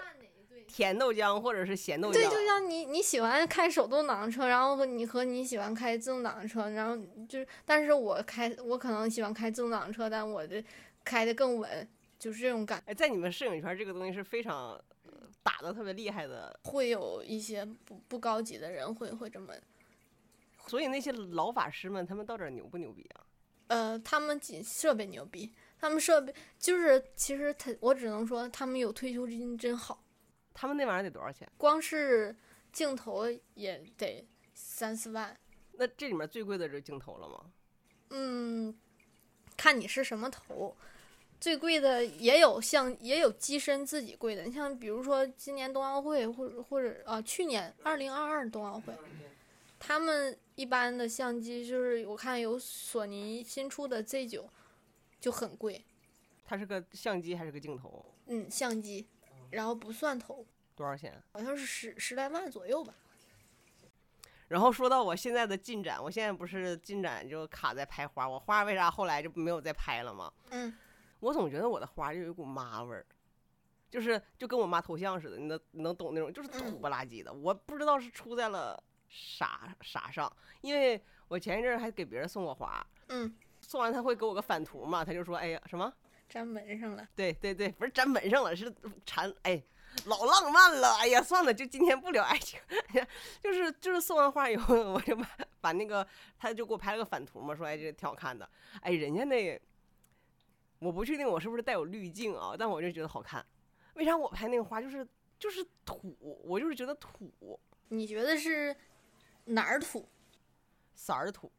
[0.67, 2.13] 甜豆浆或者是咸豆浆。
[2.13, 10.63] 对，就像你你喜欢开手动挡车，然后和你和你喜欢开自动挡车，然后就是，但是我开我可能喜欢开自动挡车，但我的
[11.03, 14.71] 开的更稳，就是这种感，哎，在你们摄影圈，这个东西是非常
[15.02, 15.02] 呃
[15.43, 19.53] 打的特别厉害的，会有一些不不高级的人会会这么，
[20.67, 23.25] 所以那些老法师们，他们到底牛不牛逼啊？
[23.67, 30.03] 呃，他们仅设备牛逼，他们设备就是其实他我只能说他们有退休金真好，
[30.53, 31.49] 他们那玩意儿得多少钱？
[31.57, 32.35] 光是
[32.71, 35.35] 镜头也得三四万。
[35.73, 37.51] 那这里面最贵的就是镜头了吗？
[38.11, 38.77] 嗯，
[39.57, 40.77] 看你是什么头，
[41.43, 48.93] 最贵的也有像也有机身自己贵的，你像比如说今年冬奥会或者或者啊去年二零二二冬奥会，
[49.77, 54.49] 他们一般的相机就是我看有索尼新出的 Z 九
[55.19, 55.83] 就很贵，
[56.45, 58.05] 它是个相机还是个镜头？
[58.27, 59.05] 嗯，相机，
[59.49, 60.45] 然后不算头，
[60.77, 61.21] 多少钱？
[61.33, 62.93] 好像是十十来万左右吧。
[64.47, 70.31] 然后说到我现在的进展，我现在不是进展就卡在拍花，我花为啥后来就没有再拍了吗？
[70.51, 70.73] 嗯，
[71.23, 73.05] 我总觉得我的花就有一股妈味儿，
[73.89, 77.31] 就是就跟我妈头像似的，你能你能懂那种，就是土不拉几的。
[77.31, 80.31] 我不知道是出在了啥啥上，
[80.61, 85.91] 因为我前一阵儿还给别人送过花，嗯，送完他会给我个反图嘛，他就说，哎呀什么？
[86.29, 87.07] 粘门上了。
[87.15, 88.73] 对对对，不是粘门上了，是
[89.05, 89.63] 缠哎，
[90.05, 90.95] 老浪漫了。
[90.99, 92.59] 哎呀，算了，就今天不聊爱情。
[92.89, 93.07] 哎呀，
[93.41, 95.29] 就是就是送完花以后， 我就把
[95.61, 96.05] 把那个，
[96.37, 98.49] 他就给我拍了个反图嘛，说哎这挺好看的。
[98.81, 99.61] 哎，人家那，
[100.83, 103.45] 我不确定我是不是带有滤镜啊，但我就觉得好看。
[103.93, 105.07] 为啥我拍那个花就是
[105.39, 106.15] 就是土？
[106.43, 108.75] 我就是觉得土，你觉得是
[109.45, 110.07] 哪儿土？
[110.95, 111.51] 色儿土。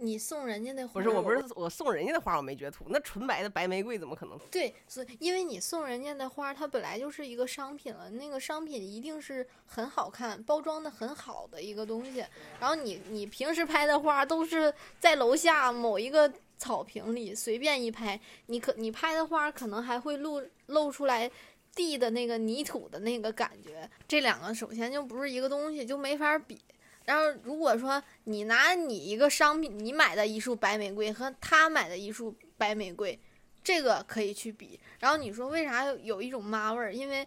[0.00, 2.84] 你送人家那花不是，我不是我送人家的花，我没觉得土。
[2.88, 4.44] 那纯白的白玫瑰怎么可能土？
[4.48, 12.24] 对，所以因为你送人家的花，它本来就是一个商品了，那个商品一定是很好看、包装的很好的一个东西。
[12.60, 21.30] 然后你你平时拍的花都是在楼下某一个草坪里随便一拍，你可你拍的花可能还会露露出来
[21.74, 26.60] 地的那个泥土的那个感觉，这两个首先就不是一个东西，就没法比。
[27.04, 33.18] 然后，如果说你拿你一个商品，你买的一束白玫瑰和他买的一束白玫瑰，
[33.64, 34.78] 这个可以去比。
[34.98, 36.94] 然后你说为啥有一种妈味儿？
[36.94, 37.26] 因为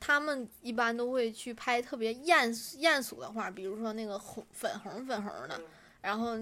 [0.00, 5.60] 他们一般都会去拍特别艳艳俗的画，比如说那个红粉红粉红的。
[6.00, 6.36] 然后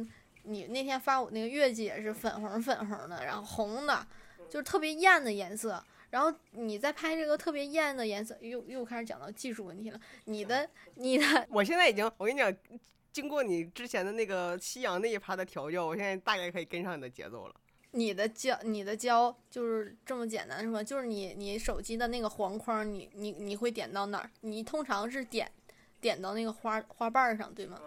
[0.44, 4.06] 你那天发我那个月季也是粉红粉红的，然后红的，
[4.48, 5.82] 就是特别艳的颜色。
[6.10, 10.00] 然后你再拍这个特别艳的颜色，又又开始讲到技术问题了。
[10.26, 12.56] 你的你的， 我现在已经，我跟你讲，
[13.12, 17.54] 经过你之前的那个夕阳那一趴的调教，我现在大概可以跟上你的节奏了。
[17.90, 20.84] 你的胶，你的胶就是这么简单是吧？
[20.84, 24.30] 就是你你手机的那个黄框，你你你会点到哪儿？
[24.42, 25.50] 你通常是点
[26.00, 27.80] 点到那个花花瓣上，对吗？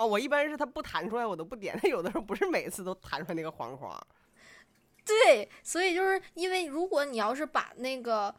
[0.00, 1.78] 哦，我一般是它不弹出来，我都不点。
[1.78, 3.94] 它有的时候不是每次都弹出来那个黄框。
[5.04, 8.34] 对，所以就是因为如果你要是把那个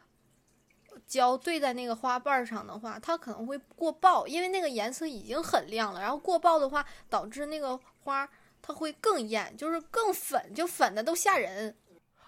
[1.06, 8.28] 胶对在那个花瓣上的话，它可能会过曝，因为那个颜色已经很亮了，然后过曝的话，导致那个花
[8.60, 11.76] 它会更艳，就是更粉，就粉的都吓人。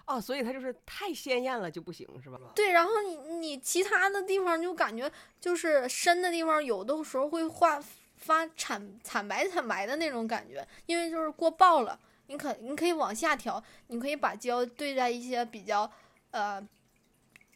[0.05, 2.39] 哦，所以它就是太鲜艳了就不行，是吧？
[2.55, 7.81] 对，然后你你其他的地方就感觉就是深的地方，有的时候会画
[8.25, 11.99] 发惨惨白惨白的那种感觉，因为就是过曝了。
[12.25, 15.89] 你可你可以往下调，你可以把胶对在一些比较
[16.31, 16.59] 呃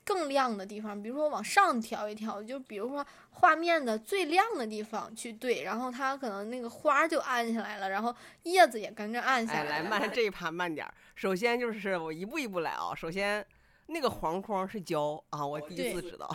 [0.03, 9.89] 更亮的地方，比如说往上调一调，就比如说画面的最亮的地方去对，然后它可能那个花就暗下来了，然后叶子也跟着暗下哎，来了。
[9.89, 10.93] 来慢这一盘慢点儿。
[11.15, 12.93] 首先就是我一步一步来啊。
[12.93, 13.43] 首先
[13.87, 16.29] 那个黄框是胶啊，我第一次知道。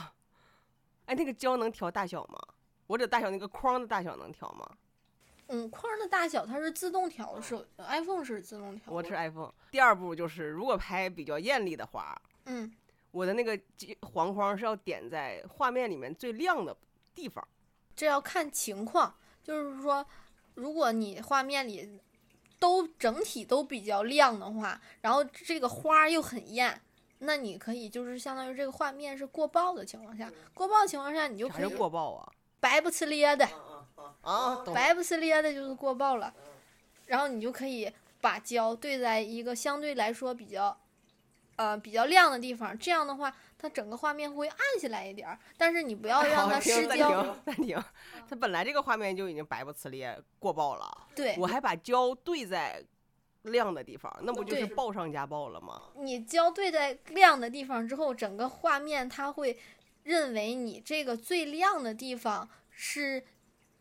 [1.06, 2.38] 哎，那个胶能调大小吗？
[2.86, 4.68] 我这大小那个框的大小能调吗？
[5.48, 8.92] 嗯，框的大小它是自动调，手 iPhone 是自动调。
[8.92, 9.52] 我是 iPhone。
[9.70, 12.72] 第二步就是，如果拍比较艳丽的花，嗯，
[13.10, 13.58] 我的那个
[14.00, 16.74] 黄框是要点在画面里面最亮的
[17.14, 17.46] 地方。
[17.94, 20.04] 这要看情况，就是说，
[20.54, 22.00] 如果你画面里
[22.58, 26.80] 都整体都比较亮的话，然后这个花又很艳，
[27.18, 32.32] 那你可以就是相当于这个画面是过曝的情况下，过曝的情况下你就可以过曝啊？
[32.64, 33.46] 白不呲咧的，
[34.22, 36.32] 啊，白不呲咧的就是过曝了，
[37.04, 40.74] 然后你就可以把胶对在一个相对来说比较
[41.56, 45.38] 呃比较亮的地方，这样的话，它整个画面会暗下来一点儿。
[45.58, 47.22] 但是你不要让它失焦。
[47.22, 47.84] 停暂停，
[48.26, 52.82] 它本来这个画面就已经白不呲咧过曝了，对我还把焦对在
[53.42, 55.82] 亮的地方，那不就是对曝上加曝了吗？
[55.96, 59.58] 你焦对在亮的地方之后，整个画面它会
[60.04, 63.22] 认为你这个最亮的地方是，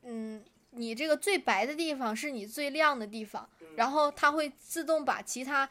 [0.01, 5.69] 嗯，你这个最白的地方是你最亮的地方，然后它会自动把其他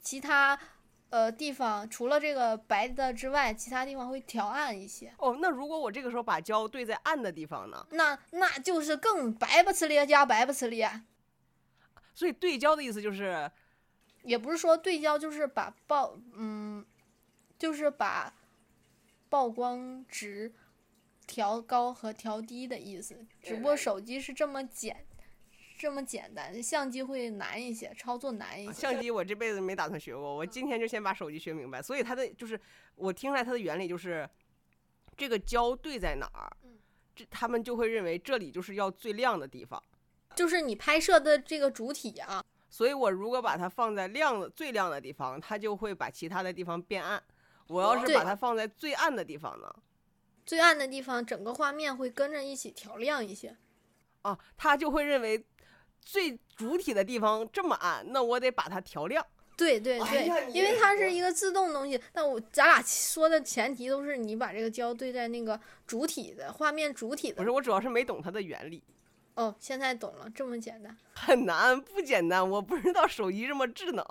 [0.00, 0.58] 其他
[1.10, 5.12] 呃地方除了这个白的之外，其他地方会调暗一些。
[5.18, 7.86] 哦，那如果我这个时候把焦对在暗的地方呢？
[7.90, 11.02] 那那就是更白不呲咧加白不呲咧，
[12.14, 13.50] 所以对焦的意思就是
[14.22, 16.84] 也不是说对焦，就是把曝嗯，
[17.58, 18.32] 就是把
[19.30, 20.52] 曝光值
[21.26, 23.24] 调高和调低的意思。
[23.40, 25.06] 只不过手机是这么简
[25.78, 28.72] 这么简单，相机会难一些，操作难一些。
[28.74, 31.80] 相机，我这辈子没打算学过，我今天就先把手机学明白。
[31.80, 32.60] 所以它的就是
[32.96, 34.28] 我听出来它的原理就是，
[35.16, 36.54] 这个焦对在哪儿，
[37.16, 39.82] 这他们就会认为这里就是要最亮的地方。
[40.34, 47.22] 就是你拍摄的这个主体啊，所以我如果把它放在亮的最亮的地方，它就会把其他的地方变暗。
[47.70, 49.72] 我要是把它放在最暗的地方呢？
[50.44, 53.56] 最暗的地方，整个画面会跟着一起调亮一些。
[54.22, 55.46] 啊，它就会认为
[56.00, 59.24] 最主体的地方这么暗，那我得把它调亮。
[59.56, 62.00] 对对对，哎因为它是一个自动东西。
[62.12, 68.82] 但我咱俩说的前提都是你把这个焦对在那个主体的画面主体的不是，我主要是没懂它的原理，
[69.34, 70.96] 哦，现在懂了，这么简单。
[71.14, 72.50] 很难，不简单。
[72.50, 74.04] 我不知道手机这么智能。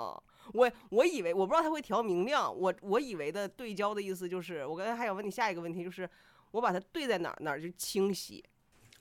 [0.53, 6.09] 我我以为我不知道它会调明亮，我我以为的对焦的意思就是，我刚才还想问你下一个问题，就是
[6.51, 8.43] 我把它对在哪儿哪儿就清晰。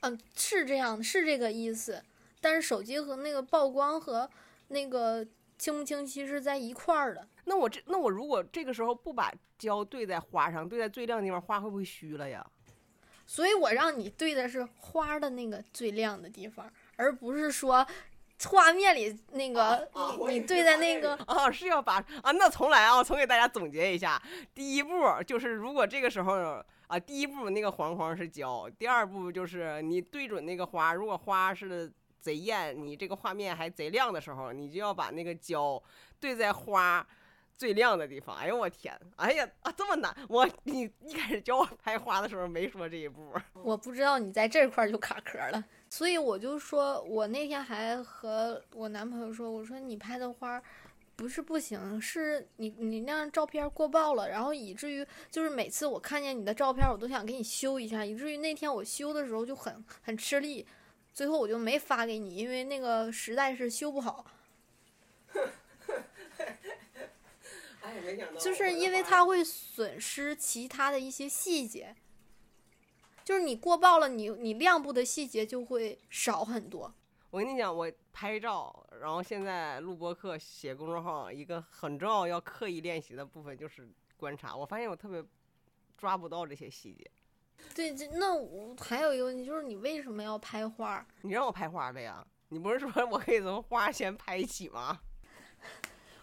[0.01, 2.01] 嗯，是这样，是这个意思。
[2.41, 4.29] 但是手机和那个曝光和
[4.69, 5.25] 那个
[5.57, 7.27] 清不清晰是在一块儿的。
[7.45, 12.45] 那我这那我如果这个时候不把焦对在花上，对在最亮的地方，花会不会虚了呀？
[13.25, 17.85] 所以我让你对的是花的那个最亮的地方，而不是说
[18.47, 19.89] 画面里那个、
[20.27, 24.21] 你你对在那个啊，是要把啊，那重来啊，重给大家总结一下。
[24.53, 24.91] 第一步
[25.25, 35.81] 就是，如果这个时候啊，第一步那个黄框是焦，第二步就是你对准那个花，如果花是贼艳，你这个画面还贼亮的时候，你就要把那个焦
[36.19, 37.05] 对在花。
[37.59, 40.15] 最亮的地方，哎呦我天，哎呀啊这么难！
[40.29, 50.63] 我你一开始教我拍花的时候没说这一步，我不知道你在这块儿就卡壳了，所以我就说，我那天还和我男朋友说，我说你拍的花儿
[51.17, 60.65] 不是不行，是你你那样照片过曝了，然后以至于就是每次我看见你的照片，我都想给你修一下，以至于那天我修的时候就很很吃力，
[61.13, 64.25] 最后我就没发给你，因为那个实在是修不好，
[68.39, 71.95] 就是因为它会损失其他的一些细节。
[73.23, 76.93] 就是你过曝了，你你亮部的细节就会少很多。
[77.29, 84.55] 我跟你讲，我拍照，然后现在录播课、写公众号，一个很重要要刻意练习的部分就是观察。
[84.55, 85.23] 我发现我特别
[85.95, 87.09] 抓不到这些细节。
[87.75, 91.05] 对，这那我还有一个问题就是，你为什么要拍花？
[91.21, 92.25] 你让我拍花的呀？
[92.47, 94.99] 你不是说我可以从花先拍起吗？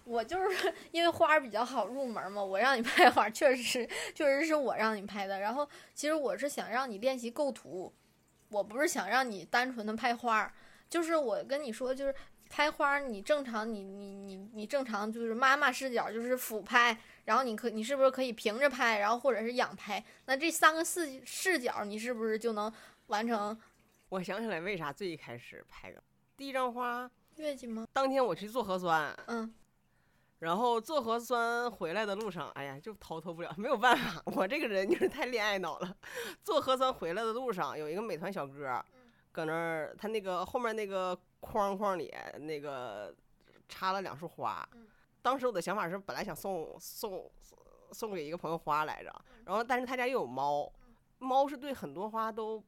[0.06, 5.40] 我就是 因为花儿比较好入门嘛，我让你拍花儿，确实是确实是我让你拍的。
[5.40, 7.92] 然后其实我是想让你练习构图，
[8.48, 10.52] 我不是想让你单纯的拍花儿。
[10.88, 12.14] 就是我跟你说，就是
[12.48, 20.02] 拍花儿，你正常你你你你正常就是妈妈视角，就是俯拍，然后你可你是不是可以平着拍，然后或者是仰拍？
[20.26, 22.72] 那这三个视视角，你是不是就能
[23.08, 23.58] 完成
[24.10, 26.00] 我想起来为啥最一开始拍的
[26.36, 27.84] 第一张花，月季吗？
[27.92, 29.52] 当天我去做核酸，嗯，
[30.40, 35.96] 然后做核酸回来的路上，哎呀，就逃脱不了，没有办法，我这个人就是太恋爱脑了。
[36.44, 38.84] 做核酸回来的路上，有一个美团小哥，
[39.32, 43.14] 搁那儿，他那个后面那个框框里那个
[43.68, 44.68] 插了两束花。
[45.22, 47.30] 当时我的想法是，本来想送送
[47.92, 49.12] 送给一个朋友花来着，
[49.44, 50.70] 然后但是他家又有猫，
[51.18, 52.62] 猫是对很多花都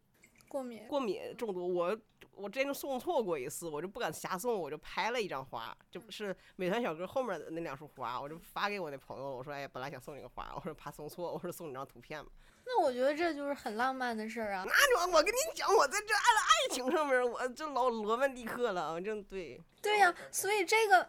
[0.48, 0.86] 过敏。
[0.88, 1.96] 过敏中毒，我
[2.34, 12.30] 我之前就送错过一次，我就不敢瞎送，我就拍了一张花，就是美团小哥后面的那两束花，我就发给我那朋友，我说哎呀，本来想送你个花，我说怕送错，我说送你张图片吧。
[12.64, 14.64] 那我觉得这就是很浪漫的事儿啊。
[14.66, 19.60] 那我我跟你讲，我在这爱爱情上面，我就老罗曼蒂克了，我真对。
[19.80, 21.08] 对呀、所以这个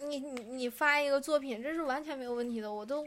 [0.00, 3.06] 你你你发一个作品，这是完全没有问题的，我都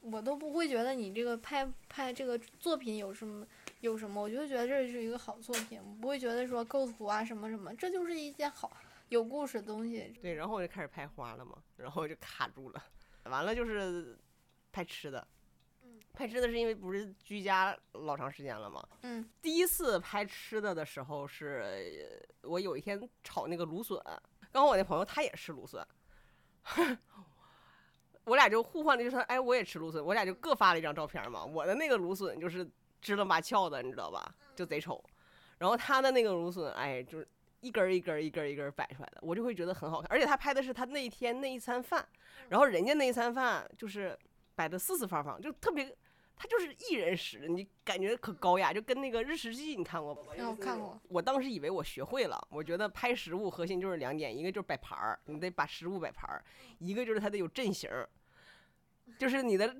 [0.00, 3.46] 我都不会觉得你这个拍拍这个作品有什么
[3.80, 8.70] 有什么，我就觉得这是一个好作品，不会觉得说构图啊什么什么，这就是一件好
[9.08, 10.12] 有故事的东西。
[10.20, 12.82] 对，然后我就开始拍花了嘛，然后就卡住了。
[13.24, 14.18] 完了就是
[14.72, 15.26] 拍吃的
[15.82, 16.00] 嗯。
[16.12, 18.86] 拍吃的是因为不是居家老长时间了嘛？
[19.02, 21.62] 嗯第一次拍吃的的时候是，
[22.42, 23.98] 呃我有一天炒那个芦笋，
[24.52, 25.86] 刚好我那朋友他也吃芦笋，
[28.24, 31.44] 我俩就互换了，就说哎我也吃芦笋，我俩就各发了一张照片嘛。
[31.44, 32.68] 我的那个芦笋就是
[33.00, 34.34] 支棱八翘的，你知道吧？
[34.54, 35.02] 就贼丑。
[35.58, 37.28] 然后他的那个芦笋，哎，就是
[37.60, 40.08] 一根儿一根儿一根儿一根儿摆出来的，我就会觉得很好看。
[40.10, 42.06] 而且他拍的是他那一天那一餐饭，
[42.48, 44.18] 然后人家那一餐饭就是
[44.54, 45.94] 摆的四四方方，就特别，
[46.34, 50.32] 他就是一人食，你感觉可高雅，就跟那个《日食记》你看过吗？
[50.34, 56.42] 让我看过，我当时以为我学会了，我觉得拍食物核心就是两点，一个就是摆盘儿，你得把食物摆盘儿；
[56.78, 58.08] 一个就是它得有阵型儿，
[59.20, 59.72] 就是你的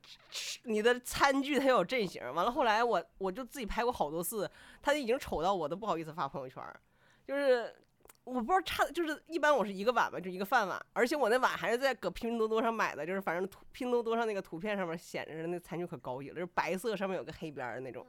[0.63, 2.23] 你的餐具它要有阵型。
[2.35, 4.49] 完了后来我我就自己拍过好多次，
[4.81, 6.63] 它已经丑到我都不好意思发朋友圈，
[7.27, 7.75] 就是。
[8.23, 18.07] 我不知道差，就是一般我是一个碗吧，就一个饭碗，而且我那碗还是在搁拼多多上买的，就是反正图拼多多上那个图片上面显示的那餐具可高级了，就是白色上面有个黑边儿的那种。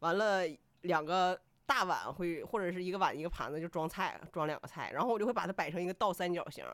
[0.00, 0.42] 完了
[0.80, 6.64] 两个大碗会或者是一个碗一个盘子就装菜，装两个菜，然后我就会把它摆成一个倒三角形，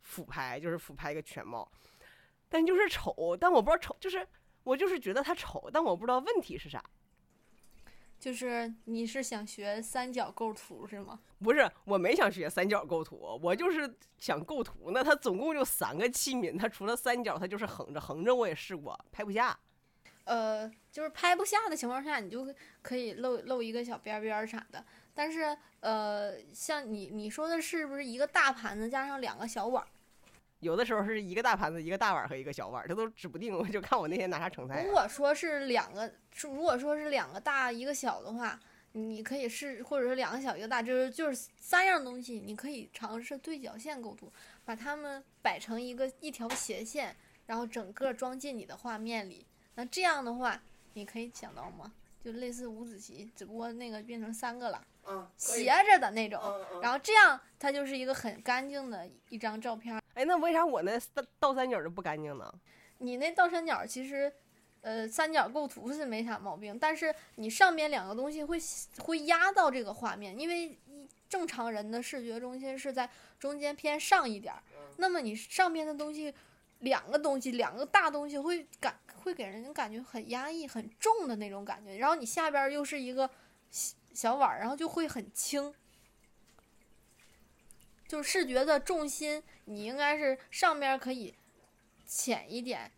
[0.00, 1.70] 俯拍就是俯拍一个全貌，
[2.48, 4.26] 但就是丑，但我不知道丑，就是
[4.64, 6.82] 我就是觉得它丑，但我不知道问题是啥。
[8.18, 11.20] 就是你是想学三角构图是吗？
[11.38, 15.04] 不是，我没想学三角构图，我就是想构图那。
[15.04, 19.56] 它总共就三个器皿，它除了三角，它就是横着，横着我也试过，拍不下。
[20.24, 24.84] 呃，就是拍不下的情况下，你就可以露露一个小边边儿啥的。
[25.14, 29.88] 但是呃，像你你说的是不是一个大盘子加上两个小碗儿？
[30.60, 34.90] 有的时候是一个大盘子、一个大碗和一个小碗，这都指不定，我就看我那天拿啥盛菜如。
[34.90, 38.58] 果说是两个，是如果说是两个大一个小的话，
[38.92, 44.32] 你可以试，或者是两个小一个大，就是就是三样东西，你可以尝试对角线构图，
[44.64, 47.14] 把它们摆成一个一条斜线，
[47.46, 49.46] 然后整个装进你的画面里。
[49.76, 50.60] 那这样的话，
[50.94, 51.92] 你可以想到吗？
[52.20, 56.40] 就类似五子棋，只不过那个变成三个了，嗯，斜着的那种。
[56.42, 59.96] 嗯然后这样它就是一个很干净的一张照片。
[60.18, 62.52] 哎，那为啥我那倒倒三角就不干净呢？
[62.98, 64.32] 你那倒三角其实，
[64.80, 68.58] 呃，三角构图是没啥毛病，但是你上面两个东西会
[68.98, 73.08] 会压到这个画面，因为一正常人的视觉中心是在
[73.38, 74.60] 中间偏上一点儿，
[74.96, 76.34] 那么你上边的东西，
[76.80, 83.30] 两个东西，两个大东西会感会给人感觉很压抑、很重的那种感觉，然后你下边儿又是一个
[83.70, 85.72] 小小碗儿，然后就会很轻。
[88.08, 91.34] 就是视觉的重心，你应该是上面可以
[92.06, 92.90] 浅一点，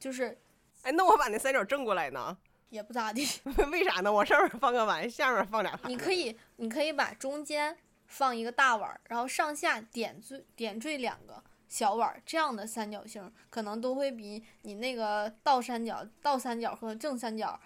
[0.00, 0.38] 就是
[0.82, 2.36] 哎，那我把那三角正过来呢？
[2.70, 3.28] 也不咋地。
[3.70, 4.10] 为啥呢？
[4.10, 5.90] 我上面放个碗，下面放俩盘。
[5.90, 7.76] 你可以，你可以把中间
[8.06, 17.60] 放一个大碗，然后上下点缀点缀两个小碗，这样的三角形可能都会比你那个倒三角、倒三角和正三角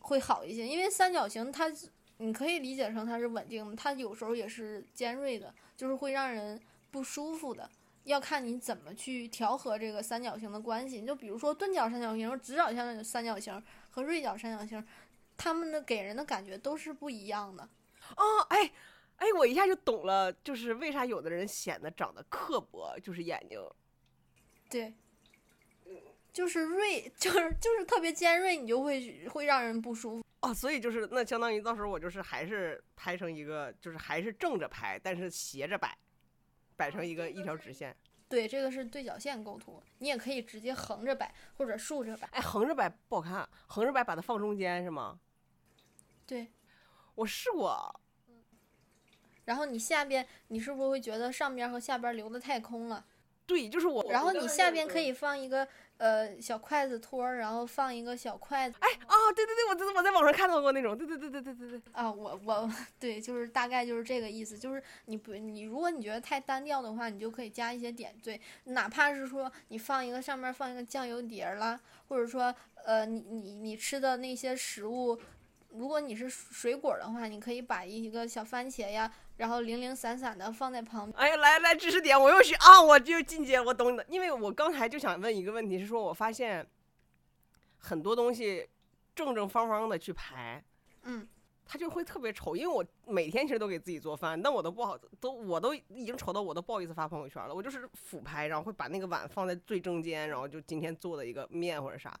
[0.00, 0.66] 会好一些。
[0.66, 1.72] 因为三角形它
[2.20, 6.60] 你可以理解成它是稳定的，它有时候也是尖锐的，就是会让人
[6.90, 7.68] 不舒服的。
[8.04, 11.02] 要看你怎么去调和这个三角形的关系。
[11.04, 14.86] 就比如说钝角三角形、直角三三角形和锐角三角形，
[15.38, 17.66] 它们的给人的感觉都是不一样的。
[18.16, 18.70] 哦，哎，
[19.16, 23.58] 哎，我一下就懂了，就是为啥有的人显得长得刻薄，就是眼睛。
[24.68, 24.92] 对，
[26.32, 30.24] 就是锐，就是就是特别尖锐，你就会会让人不舒服。
[30.40, 35.96] 哦，所以就是那相当于到时候我就是还是拍成一个，就是还是正着拍，但是斜着摆，
[36.76, 37.94] 摆成一个一条直线。
[38.28, 42.28] 对，这个是对角线构图，你也可以直接横着摆或者竖着摆。
[42.28, 45.18] 哎，横着摆不好看，横着摆把它放中间是吗？
[46.26, 46.46] 对，
[47.16, 48.00] 我试过，
[49.44, 53.04] 然后你下边，你是不是会觉得上边和下边留的太空了？
[53.46, 54.02] 对，就是我。
[54.12, 55.66] 然后你下边可以放一个
[56.00, 58.76] 呃小筷子托儿，然后放一个小筷子。
[58.80, 61.82] 哎哦，对对对，我在我在网上看到过那种，对对对对对对对。
[61.92, 71.78] 啊，我我 对，就是大概就是这个意思，就是你不你如果你觉得太单调的话，你就可以加一些点缀，哪怕是说你放一个上面放一个酱油碟儿啦，
[72.08, 75.20] 或者说呃你你你吃的那些食物，
[75.68, 81.18] 如果你是水果的话，你可以把一个小番茄呀，然后零零散散的放在旁边。
[81.18, 84.04] 哎呀，来来知识点，我又学啊，我就进阶，我懂你的。
[84.06, 86.64] 因为我刚才就想问一个问题，是说我发现
[87.78, 88.68] 很多东西
[89.14, 90.62] 正正方方的去排，
[91.04, 91.26] 嗯，
[91.64, 92.54] 它就会特别丑。
[92.54, 97.54] 因为我每天其实都给自己做饭，但我都不好，都我都已经丑到我都不好意思发朋友圈了。
[97.54, 102.14] 我就是俯拍，然后会把那个碗放在最中间，然后就今天做的一个面或者啥，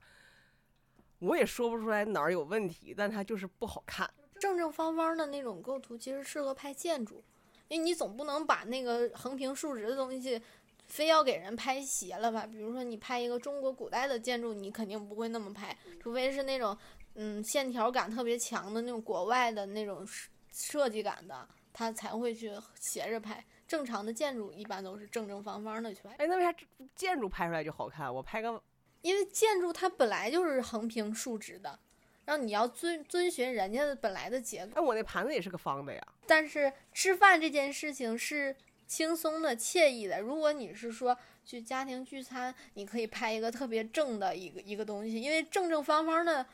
[1.18, 4.10] 我也说不出来哪儿有问题，但它就是不好看。
[4.40, 7.22] 正正方方的那种构图其实适合拍建筑，
[7.68, 10.40] 因为你总不能把那个横平竖直的东西
[10.86, 12.46] 非要给人拍斜了吧？
[12.46, 16.76] 比如说你拍一个中国古代的建筑，你肯定不会那么拍，除非是那种
[17.14, 23.44] 嗯线条感特别强的那种国外的那种设设计感的，他才会去斜着拍。
[23.68, 26.52] 正常的建筑一般都是正正方方的去拍，哎，那为啥
[26.96, 28.12] 建筑拍出来就好看？
[28.12, 28.60] 我拍个，
[29.02, 31.78] 因为建筑它本来就是横平竖直的，
[32.24, 34.72] 然后你要遵遵循人家的本来的结构。
[34.76, 36.00] 哎，我那盘子也是个方的呀。
[36.26, 38.54] 但是吃饭这件事情是
[38.86, 40.20] 轻松的、惬意的。
[40.20, 46.46] 如果你是说去家庭聚餐，你可以拍一个特别正的一个一个东西，因为正正方方的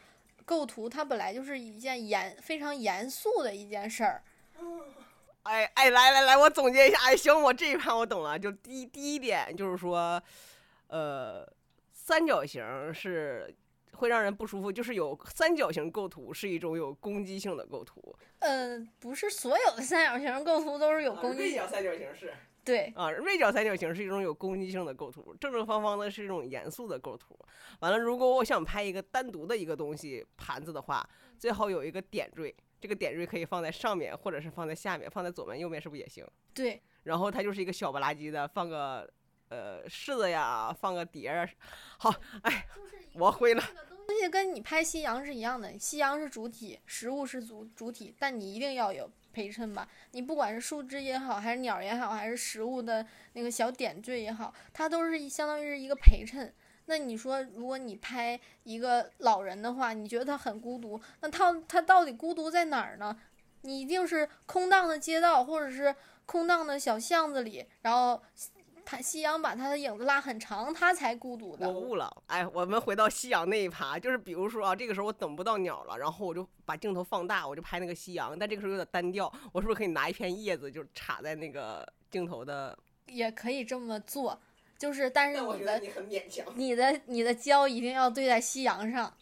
[0.45, 4.23] 构图，它本来就是一件严非常严肃的一件事儿。
[5.43, 6.99] 哎哎，来来来，我总结一下。
[7.05, 8.39] 哎，行，我这一盘我懂了。
[8.39, 10.21] 就第一第一点就是说，
[10.89, 11.47] 呃，
[11.93, 13.55] 三角形是
[13.97, 18.15] 会让人不舒服，就是有三角形构图是一种有攻击性的构图。
[18.39, 21.39] 呃，不是所有的三角形构图都是有攻击。
[21.39, 22.33] 锐角三角形是。
[22.65, 22.93] 对。
[22.95, 27.39] 啊，锐角三角形是一种有攻击性的构图，正正方方的是一种严肃的构图。
[27.81, 32.55] 完了，如果我想拍一个单独的一个东西盘子的话，最好有一个点缀。
[32.79, 36.25] 这个点缀可以放在上面，或者是放在下面，放在左面、右面是不是也行？
[36.53, 36.81] 对。
[37.05, 39.11] 然后它就是一个小不拉几的，放个
[39.49, 41.49] 呃柿子呀，放个碟儿。
[41.99, 42.67] 好，哎，
[43.19, 43.63] 我会了。
[44.07, 49.89] 东西跟你拍夕阳是一样的，夕阳是主体，食物是主主体，但你一定要有陪衬吧？
[50.13, 56.55] 你不管是树枝也好，还是鸟也好，还是食物的那个小点缀也好，它都是相当于是一个陪衬。
[56.87, 63.17] 那你说，如果你拍一个老人的话，你觉得他很孤独，那他他到底孤独在哪儿呢？
[63.63, 65.93] 你一定是空荡的街道，或者是
[66.25, 68.23] 空荡的小巷子里，然后
[68.87, 71.69] 他夕阳把他的影子拉很长，他才孤独的。
[71.69, 82.79] 我悟了，哎，我们回到夕阳那一趴，就是比如说啊，这个时候我等不到鸟了，然后我就把镜头放大，我就拍那个夕阳，但这个时候有点单调，我是不是可以拿一片叶子就插在那个镜头的？
[83.07, 84.41] 也可以这么做。
[84.79, 85.81] 就是，但是你的
[86.55, 89.13] 你的你的焦一定要对在夕阳上，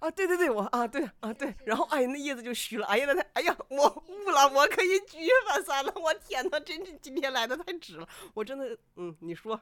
[0.00, 9.60] 啊，对对对，我啊，对啊对，然后哎呀，那叶子就虚了，哎呀，那太，哎呀，我悟了，我可以举一反三了，我天呐，真是今天来的太值了，我真的，嗯，你说，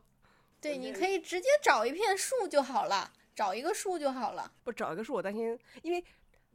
[0.61, 6.03] 对，你可以直接找一片树就好了，找一个树就好了，不找一个树，我担心，因为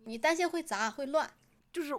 [0.06, 1.30] 你担心会砸会乱，
[1.72, 1.90] 就是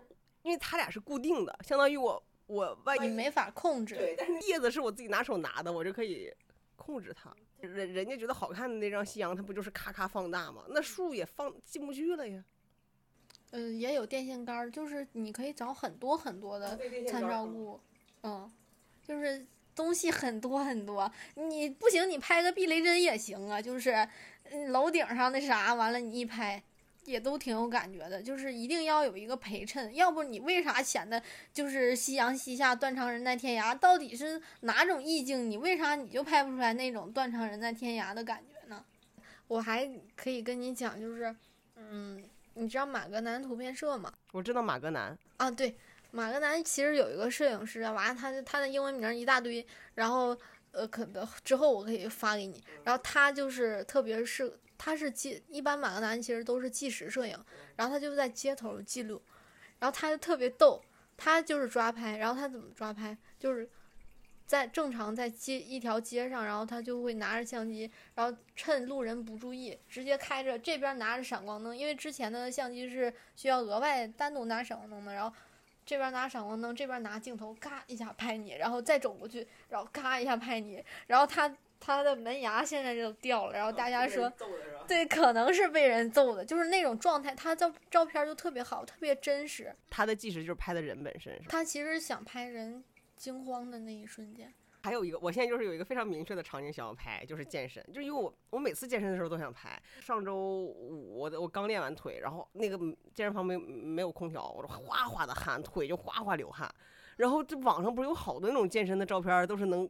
[0.42, 6.32] 因为它俩是固定的，相当于我我万一没法控制，对，但是叶子是我自己拿手拿的，我就可以。
[6.76, 7.32] 控制它，
[7.66, 10.64] 人人家觉得好看的那张夕阳，它不就是咔咔放大吗？
[10.68, 12.44] 那树也放进不去了呀。
[13.50, 17.80] 嗯，也有电线杆，就是你可以找很多很多的参照物。
[18.22, 18.50] 嗯，
[19.06, 21.10] 就是东西很多很多。
[21.36, 24.08] 你不行，你拍个避雷针也行啊，就是
[24.68, 26.62] 楼顶上那啥，完了你一拍。
[27.04, 33.78] 也都挺有感觉的，就是一定要有一个陪衬，要不你为啥显得就是夕阳西下，断肠人在天涯？
[33.78, 35.50] 到底是哪种意境？
[35.50, 38.82] 你为啥你就拍不出来那种断肠人在天涯的感觉呢？
[39.48, 41.34] 我还可以跟你讲，就是，
[41.76, 42.24] 嗯，
[42.54, 44.12] 你知道马格南图片社吗？
[44.32, 45.76] 我知道马格南啊，对，
[46.10, 50.36] 马格南其实有一个摄影师，完了他他的英文名一大堆，然后
[50.72, 51.06] 呃，可
[51.44, 54.58] 之后我可以发给你，然后他就是特别是。
[54.84, 57.34] 他是记一般马格南其实都是纪实摄影，
[57.74, 59.22] 然后他就在街头记录，
[59.78, 60.84] 然后他就特别逗，
[61.16, 63.16] 他就是抓拍，然后他怎么抓拍？
[63.38, 63.66] 就是
[64.44, 75.34] 在正常在街一条街上，然后他就会拿着相机，然后趁路人不注意，直接开着这边拿着闪光灯，因为之前的相机是需要额外单独拿闪光灯的，然后
[75.86, 81.56] 这边拿闪光灯，这边拿镜头，嘎一下拍你，然后再走过去，然后嘎一下拍你，然后他。
[81.84, 84.32] 他的门牙现在就掉了，然后大家说，
[84.88, 87.34] 对，可能是被人揍的，就是那种状态。
[87.34, 89.70] 他照照片就特别好，特别真实。
[89.90, 91.38] 他的纪实就是拍的人本身。
[91.46, 92.82] 他其实想拍人
[93.16, 94.50] 惊慌的那一瞬间。
[94.82, 99.78] 还有一个，我现在就是有一个非常明确的场景想要拍，就是健身，就因为我我每次健身的时候都想拍。
[100.00, 102.78] 上周五我我刚练完腿，然后那个
[103.12, 106.74] 健身房没没有空调，我就哗哗的汗，腿就哗哗流汗。
[107.16, 109.86] 然后这网上不是有好多那种健身的照片，都是能。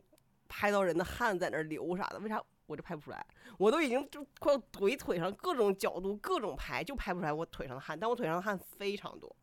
[0.49, 3.27] 拍到人的汗在那流啥的，为啥我就拍不出来？
[3.59, 7.99] 我都已经就快要怼腿上各种角度各种拍，就拍不出来我腿上的汗。
[7.99, 9.35] 但我腿上的汗非常多，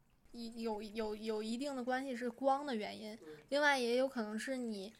[0.55, 3.17] 有有有一定的关系是光的原因，
[3.49, 4.93] 另外也有可能是你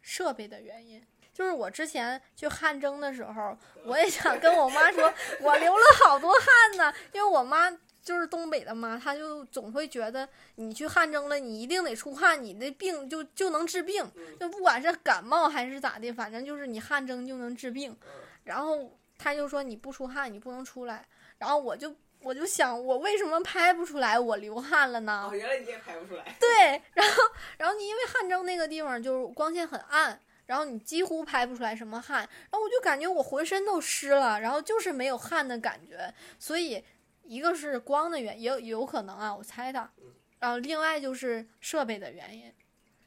[0.00, 1.04] 设备的原因。
[1.32, 7.70] 就是我之前去汗蒸的时候，我也想跟我妈说，我流了好多汗呢，因为我妈。
[8.04, 14.04] 就是东北的嘛，他就总会觉得你去汗蒸了，你一定得出汗，你的病就就能治病，
[14.38, 17.96] 就不管是感冒还是咋的，反正就是你汗蒸就能治病。
[18.44, 21.04] 然后他就说你不出汗，你不能出来。
[21.38, 25.28] 然后我就我就想，我为什么拍不出来我流汗了呢？
[25.30, 26.36] 哦，原来你也拍不出来。
[26.38, 27.22] 对，然后
[27.56, 36.12] 然后你因为汗蒸那个地方就是光线很暗，然后你几乎拍不出来什么汗，然后我就感觉我浑身都湿了，然后就是没有汗的感觉。
[36.38, 36.84] 所以
[37.24, 39.90] 一个是光的原因，也有有可能啊，我猜的。
[40.38, 42.52] 然后另外就是设备的原因，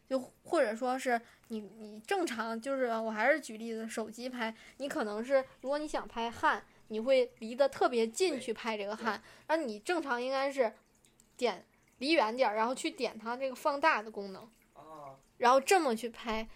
[0.09, 10.74] 就或者说是你你正常就是我还是举例子，手机拍，你可能是如果你想拍汗，你会离得特别近去拍这个汗，而你正常应该是
[11.36, 11.63] 点
[11.99, 14.49] 离远点儿，然后去点它这个放大的功能，
[15.38, 16.47] 然后这么去拍，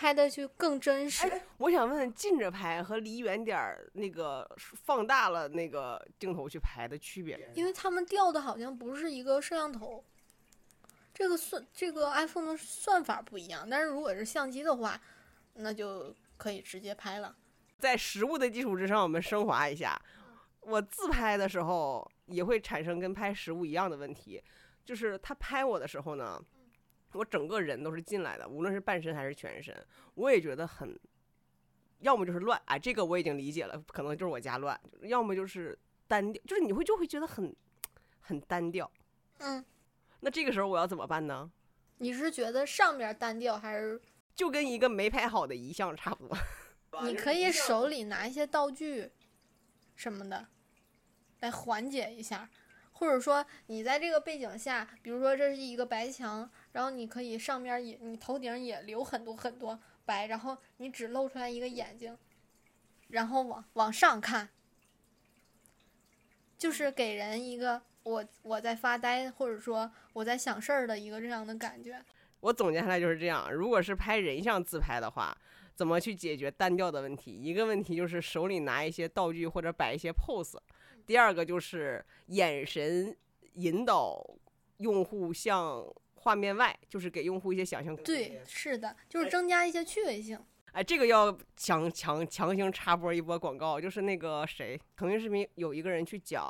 [0.00, 1.28] 拍的就更真实。
[1.28, 7.38] 哎，我想问，近着拍和离远点儿那个放大了那个镜头去拍的区别？
[7.54, 10.02] 因为他们调的好像不是一个摄像头，
[11.12, 14.98] 这个算这个 iPhone 的算法不一样，但是如果是相机的话，
[15.52, 17.36] 那就可以直接拍了。
[17.78, 20.00] 在实物的基础之上，我们升华一下。
[20.60, 24.42] 我自拍的时候也会产生跟拍实物一样的问题，
[24.82, 26.42] 就是他拍我的时候呢，
[27.12, 29.74] 我整个人都是进来的，无论是半身还是全身，
[30.14, 30.98] 我也觉得很，
[32.00, 37.54] 要么就是乱啊，这个我已经理解了，可能就是我家乱，要么就是单调，就是你会就会觉得很
[38.20, 38.90] 很单调。
[39.38, 39.64] 嗯，
[40.20, 41.50] 那这个时候我要怎么办呢？
[41.98, 44.00] 你是觉得上面单调，还是
[44.34, 46.36] 就跟一个没拍好的遗像差不多。
[47.04, 49.12] 你可以手里拿一些道具
[49.94, 50.48] 什么的
[51.40, 52.50] 来缓解一下，
[52.92, 62.16] 或者说你在这个背景下，比如说这是一个白墙，然后你可以上面也你头顶也留很多很多白，然后你只露出来一个眼睛，
[63.08, 64.48] 然后往往上看，
[66.56, 72.00] 就是给人一个我我在发呆，或者说我在想事儿的一个这样的感觉。
[72.40, 75.36] 我总结下来就是这样：如果是拍人像自拍的话，
[75.74, 77.32] 怎么去解决单调的问题？
[77.32, 80.58] 一个问题就是手里拿一些道具或者摆一些 pose，
[81.06, 83.14] 第二个就是眼神
[83.54, 84.24] 引导
[84.78, 85.84] 用户向
[86.20, 88.16] 画面外，就是给用户一些想象空间。
[88.16, 90.38] 对，是的，就是增加一些趣味性。
[90.72, 96.46] 哎，这个要强强强行插播一波广告，就是那个谁，腾讯视频有一个人去讲，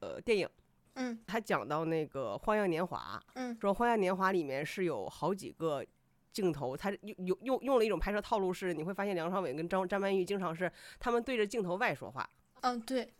[0.00, 0.48] 呃，电影，
[0.94, 5.84] 嗯他讲到那个《花样年华》，嗯说《花样年华》里面是有好几个
[6.32, 12.28] 镜头，他用用用用了一种拍摄套路是，你会发现梁朝伟跟张张曼玉经常是他们对着镜头外说话，
[12.62, 13.12] 嗯，对，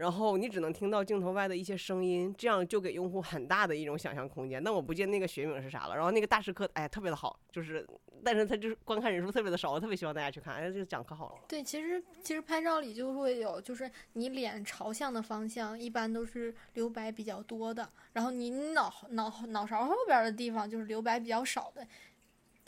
[0.00, 4.64] 然后你只能听到镜头外的一些声音，这样就给用户很大的一种想象空间。
[4.64, 5.94] 但我不记得那个学名是啥了。
[5.94, 7.86] 然后那个大师课，哎，特别的好，就是，
[8.24, 11.42] 但是他就是观看人数特别的少，我特别希望大家去看，哎，这个讲可好了。
[11.46, 21.86] 对，其实其实拍照里就会有，就是你脸朝向的方向一般都是留白比较多的，然后你脑脑脑勺后边的地方就是留白比较少的，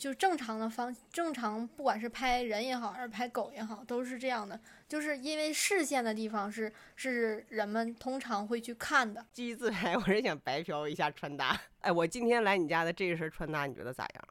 [0.03, 9.25] 就正常的方正常，不管是拍人也好，还是拍狗也好，都是这样的，就是因为视线的地方是是人们通常会去看的。
[9.31, 11.57] 基于自拍， 我是想白嫖一下穿搭。
[11.79, 14.27] 哎，我今天来你家的这一身穿搭，你觉得咋样？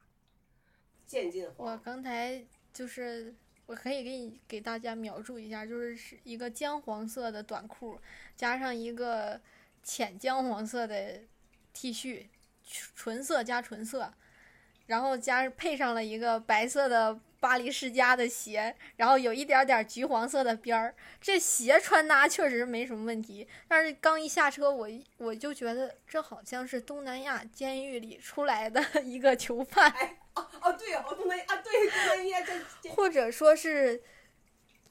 [1.07, 7.99] 渐进我刚才就是，我可以给你给大家描述一下，就是是一个姜黄色的短裤，
[8.37, 9.41] 加上一个
[9.83, 11.23] 浅姜黄色的
[11.73, 12.27] T 恤，
[12.95, 14.13] 纯色加纯色，
[14.87, 20.95] 然后加配上了一个白色的巴黎世家的鞋，然后有一点点橘黄色的边儿。
[21.21, 29.91] 这鞋穿搭确实没什么问题，但是刚一下车，我一我就觉得这好像是东南亚监狱里出来的 一个囚犯。
[30.35, 34.03] 哦哦，对哦，东南啊，对，东南亚这这或者说是，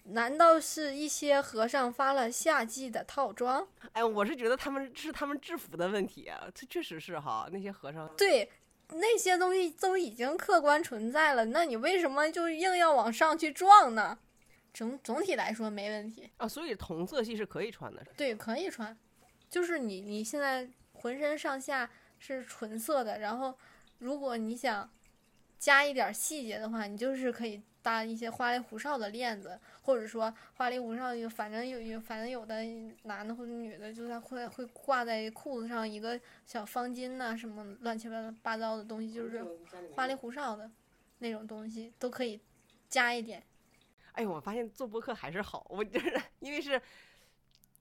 [0.03, 3.67] 难道是一些和尚发了夏季的套装？
[3.93, 8.07] 哎，我是觉得他们是他们制服的问题啊，这确实是哈，那些和尚。
[8.15, 8.51] 对，
[8.91, 14.17] 那些东西都已经客观存在了，那你为什么就硬要往上去撞呢？
[14.73, 18.01] 总总体来说没问题，啊，所以同色系是可以穿的。
[18.15, 18.97] 对，可以穿，
[19.49, 21.89] 就是你你现在浑身上下
[22.19, 23.57] 是纯色的，然后
[23.97, 24.89] 如果你想
[25.59, 32.63] 加一点细节的话，你就是可以搭一些花里胡哨的链子，或者说花里胡哨有，反正有有，反正有的
[33.03, 39.43] 男的或者女的，就是会会挂在裤子上一个小方巾呐、什么乱七八八糟的东西，就是
[39.95, 40.69] 花里胡哨的
[41.19, 42.39] 那种东西都可以
[42.88, 43.43] 加一点。
[44.13, 46.73] 哎，我发现做播客还是好，我就是因为是，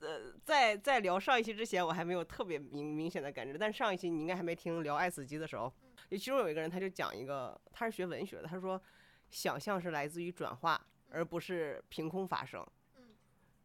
[0.00, 5.72] 呃，在在聊上一期之前，我还没有特别明明显的感知，但上一期你应该还没听聊爱死机的时候，
[6.08, 8.80] 其中有一个人他就讲一个，他是学文学的，他说
[9.30, 12.64] 想象是来自于转化，而不是凭空发生。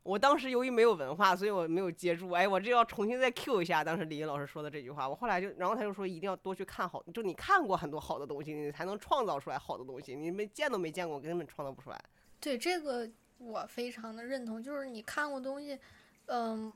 [0.03, 2.29] 我当时由于没有文化，所以我没有接住。
[2.29, 5.09] 哎，我这要重新再 Q 一下当时李毅老师说的这句话。
[5.09, 10.15] 我后来就，然后他就说一定要多去看好，就你看过很多好的东西，你才能创造出来好的东西。
[10.15, 11.99] 你没见都没见过，根本创造不出来。
[12.39, 13.09] 对这个
[13.39, 15.79] 我非常的认同，就是你看过东西，
[16.27, 16.71] 嗯，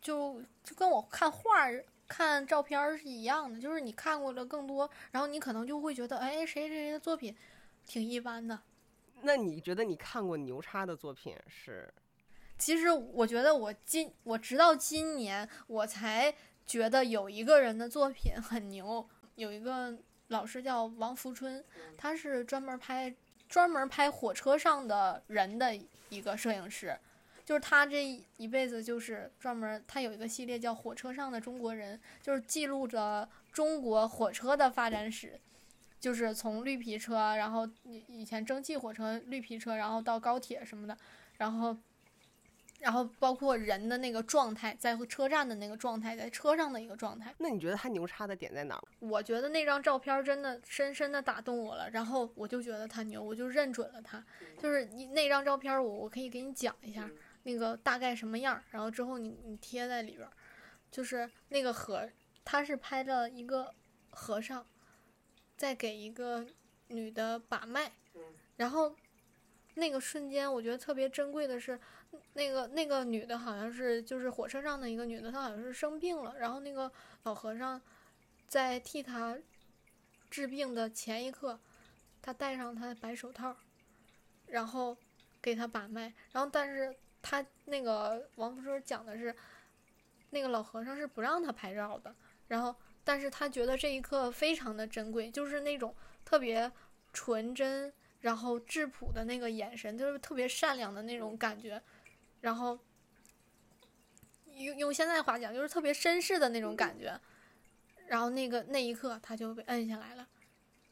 [0.00, 1.68] 就就跟我看画、
[2.06, 7.34] 看照片是一样的，就是你看过了更多，然后你可能就会觉得，哎，谁谁谁的作品
[7.88, 8.60] 挺一般的，
[9.22, 11.92] 那你觉得你看过牛叉的作品是？
[12.58, 16.32] 其实我觉得我今我直到今年我才
[16.66, 19.96] 觉得有一个人的作品很牛，有一个
[20.28, 21.64] 老师叫王福春，
[21.96, 23.14] 他是专门拍
[23.48, 25.74] 专门拍火车上的人的
[26.10, 26.98] 一个摄影师，
[27.46, 35.40] 就是他这一辈子就是专门他有一个系列叫《火车上的中国人》，就是记录着中国火车的发展史。
[36.00, 40.96] 就是从绿皮车，然后以以前蒸汽火车、绿皮车，然后到高铁什么的，
[41.38, 41.76] 然后，
[42.78, 47.34] 然后包括人的那个状态，在车站的那个状态，在车上的一个状态。
[47.38, 48.80] 那你觉得他牛叉的点在哪？
[49.00, 54.24] 我觉得那张照片真的深深的打动我了，然后我就觉得他牛，我就认准了他。
[54.60, 57.10] 就是你那张照片，我我可以给你讲一下
[57.42, 60.28] 那个大概什么样，然后之后你你贴在里边，
[60.92, 62.08] 就是那个和
[62.44, 63.74] 他是拍的一个
[64.10, 64.64] 和尚。
[65.58, 66.46] 再给一个
[66.86, 67.90] 女的把脉，
[68.56, 68.94] 然后
[69.74, 71.78] 那个瞬间，我觉得特别珍贵的是，
[72.34, 76.90] 那个那个女的好像是就是火车上的一个女的，她好像是生病了，然后那个
[77.24, 77.82] 老和尚
[78.46, 79.36] 在替她
[80.30, 81.58] 治病的前一刻，
[82.22, 83.56] 他戴上他的白手套，
[84.46, 84.96] 然后
[85.42, 89.34] 给她把脉，然后但是他那个王福生讲的是，
[90.30, 92.14] 那个老和尚是不让他拍照的，
[92.46, 92.76] 然后。
[93.08, 95.94] 但是他觉得这一刻非常的珍贵，就是那种
[96.26, 96.70] 特别
[97.10, 97.90] 纯真，
[98.20, 101.82] 然后质朴的那个眼神，就是特别善良的那种感觉，
[102.42, 102.78] 然后
[104.56, 107.18] 用用现在话讲，就是特别绅士的那种感觉。
[108.08, 110.28] 然后那个那一刻，他就被摁下来了，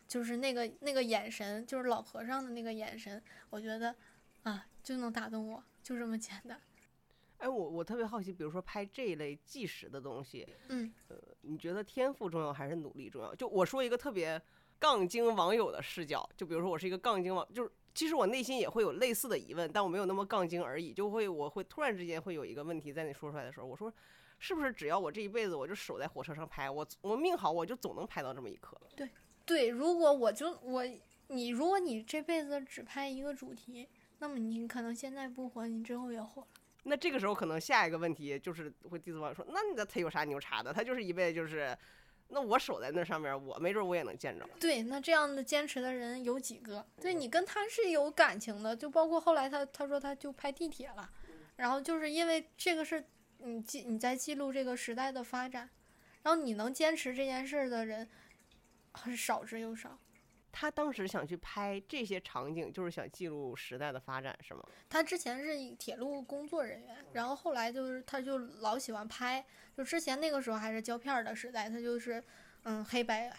[0.09, 3.95] 就是那个那个眼神，就是老和尚的那个眼神，我觉得
[4.43, 6.59] 啊，就能打动我，就这么简单。
[7.39, 13.35] 哎，我我特别好奇，比如说拍这一类纪实的东西，嗯，呃，你觉得天赋重要还是努力重要？
[13.35, 14.41] 就我说一个特别
[14.79, 23.93] 杠精网友的视角，就比如说我是一个杠精网，就是其实我内心也会有类似的疑问，但我没有那么杠精而已，就会我会突然之间会有一个问题在你说出来的时候，我说
[24.39, 28.79] 是不是只要我这一辈子我就守在火车上拍，我我命好，我就总能拍到这么一刻？
[28.95, 29.09] 对
[29.45, 30.85] 对，如果我就我
[31.29, 36.49] 你如果你这辈子只拍一个主题，那么你可能现在不火，你之后也火了。
[36.89, 40.73] 那这个时候可能下一个问题就是会弟子网友说，那你的他有啥牛叉的？
[40.73, 41.77] 他就是一辈子就是，
[42.29, 44.49] 那我守在那上面，我没准我也能见着。
[44.61, 46.87] 对，那这样的坚持的人有几个？
[47.01, 51.11] 对你跟他是有感情的，就包括后来他他说他就拍地铁了，
[51.57, 53.05] 然后就是因为这个是
[53.39, 55.69] 你记你在记录这个时代的发展，
[56.23, 58.09] 然后你能坚持这件事的人
[58.93, 59.99] 很少之又少。
[60.59, 64.63] 他当时想去拍这些场景，就是想记录时代的发展，是吗？
[64.89, 69.45] 他之前是铁路工作人员，然后后来就是他就老喜欢拍，
[69.77, 72.25] 就之前那个时候还是胶片的时代，他就是
[72.63, 73.31] 嗯黑白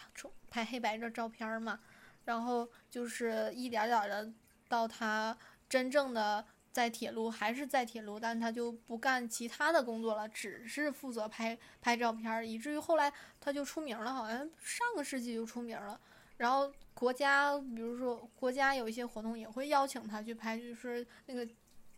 [0.48, 1.80] 拍黑白的照片嘛，
[2.26, 4.32] 然后就是一点点的
[4.68, 5.36] 到他
[5.68, 16.00] 真正的在铁路还是在铁路，但他就不干其他的工作了，只是负责拍拍照片，以至于后来他就出名了，好像上个世纪就出名了。
[16.38, 21.46] 然后国家，比如说国家有一些活动也会邀请他去拍，就是那个，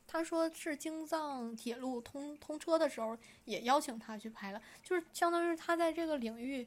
[0.07, 6.67] 他说是京藏铁路通通车的时候也邀请他去拍了，就是相当于他在这个领域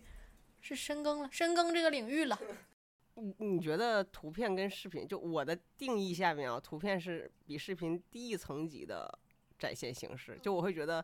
[0.62, 2.40] 是深耕了，深耕这个领域了。
[3.16, 9.20] 你你觉得图片跟视频，就我的定义下面啊，图片是比视频低一层级的
[9.60, 11.04] 展现形式，就我会觉得，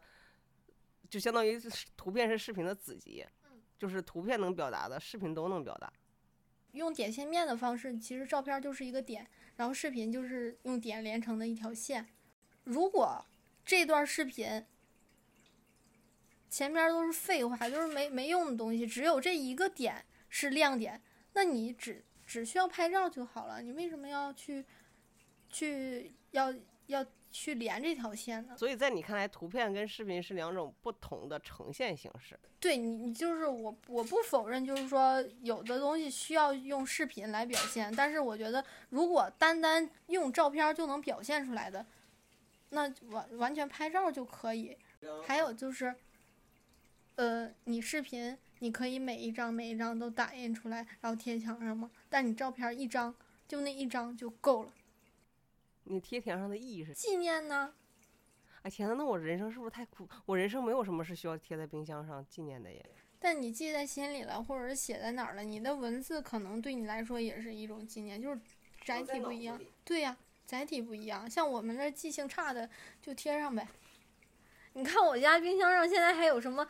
[1.08, 1.60] 就相当于
[1.96, 3.26] 图片是视频的子集，
[3.78, 5.92] 就是图片能表达的，视频都能表达。
[6.72, 12.08] 用点线面的方式，其实照片就是一个点，然后视频就是用点连成的一条线。
[12.64, 13.26] 如果
[13.66, 14.66] 这段视频
[16.50, 21.02] 前面都是废话，就是没没用的东西，只有这一个点是亮点，
[21.34, 23.62] 那你只只需要拍照就好了。
[23.62, 24.66] 你为什么要去
[25.50, 26.54] 去要
[26.88, 27.06] 要？
[27.32, 32.38] 去连这条线的，所以在你看来，图片跟视频是两种不同的呈现形式。
[32.60, 41.86] 对你，你就是我，我不否认，就是说有的东西需要用视频来表现，但是我觉得如果单单用照片就能表现出来的，
[42.72, 44.78] 那完完全拍照就可以。
[45.26, 45.96] 还有就是，
[47.16, 51.90] 呃，你视频你可以每一张每一张都打印出来，然后贴墙上嘛？
[52.10, 53.16] 但你照片一张
[53.48, 54.74] 就那一张就够了。
[55.90, 57.74] 你贴墙上的意义是纪念呢？
[58.62, 60.08] 哎天呐，那我人生是不是太苦？
[60.26, 62.86] 我人生没有什么是需要贴在冰箱上纪念的耶。
[63.18, 65.44] 但你记在心里了，或者是写在哪儿了？
[65.44, 68.40] 你的文字可能对你来说也是一种纪念，就是
[68.86, 69.60] 载体不一样。
[69.84, 70.16] 对呀，
[70.46, 71.28] 载体不一样。
[71.28, 72.70] 像我们这记性差的，
[73.02, 73.68] 就贴上呗。
[74.74, 76.68] 你看我家冰箱上现在还有什么？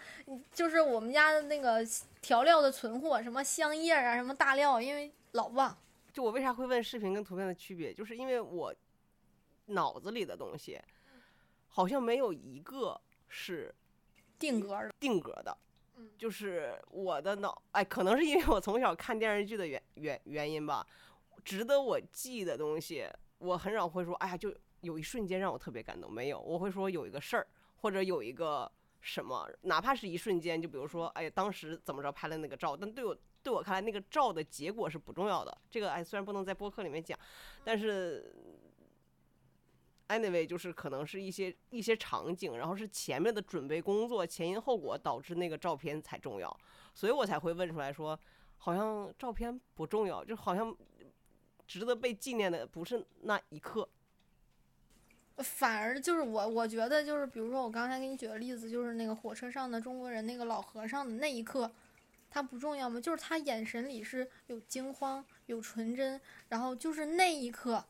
[0.53, 1.85] 就是我们家的那个
[2.21, 5.77] 调料的存货，什么香叶啊，什么大料，因为老忘。
[6.13, 8.73] 就我为啥会问视频跟图片的区别，就是因为我
[9.69, 10.79] 脑子里的东西
[11.67, 13.73] 好像没有一个是
[14.37, 15.57] 定格的，定格的
[15.97, 20.85] 嗯，就是我的脑，哎，可能是因为我从小看电视剧的原原原因吧，
[21.43, 23.07] 值得我记的东西，
[23.37, 27.45] 我很少会说，哎呀，就有一瞬间让我特别感动，没有，我会说有一个事儿，
[27.81, 35.57] 或者有一个什么，哪怕是一瞬间，就比如说，哎，当时怎么着拍了那个照，但对我对我看来，那个照的结果是不重要的。
[35.69, 37.17] 这个哎，虽然不能在播客里面讲，
[37.63, 38.33] 但是
[40.09, 46.59] anyway 就是可能是一些一些场景，然后是前面的准备工作前因后果导致那个照片才重要，
[46.93, 48.19] 所以我才会问出来说，
[48.57, 50.75] 好像照片不重要，就好像
[51.65, 53.87] 值得被纪念的不是那一刻。
[55.37, 61.71] 反而就是我，我觉得就是，比如说我刚才给你举的例子，就是那个火车上的中国人那个老和尚的那一刻，
[62.29, 62.99] 他不重要吗？
[62.99, 67.85] 就是他眼神里是有惊慌、有纯真，然后就是那一刻，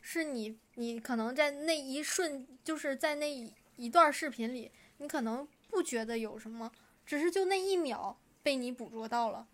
[0.00, 6.70] 是你你可能在那一瞬，就是在那一段视频里，你可能不觉得有什么，
[7.04, 9.48] 只是就那一秒被你捕捉到了。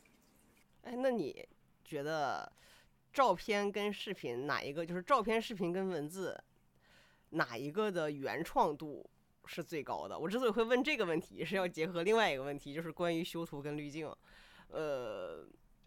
[0.82, 1.48] 哎，那你
[1.82, 2.52] 觉得
[3.10, 6.38] 照片跟视频哪一个就是照片、视频跟文字
[7.30, 9.08] 哪一个的原创度
[9.46, 10.18] 是最高的？
[10.18, 14.14] 我之所以会问这个问题，是要结合另外一个问题，就是关于修图跟滤镜。
[14.68, 15.46] 呃，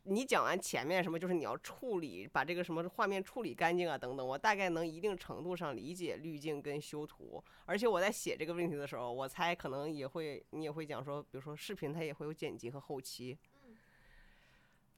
[0.09, 7.43] 你讲完前面什么，就是你要处理把这个什么画面处理干净啊等等，我大概能一定程度上理解滤镜跟修图。
[7.65, 13.37] 而且我在写这个问题的时候，我猜可能也会你也会讲说，比如说视频它也会有剪辑和后期。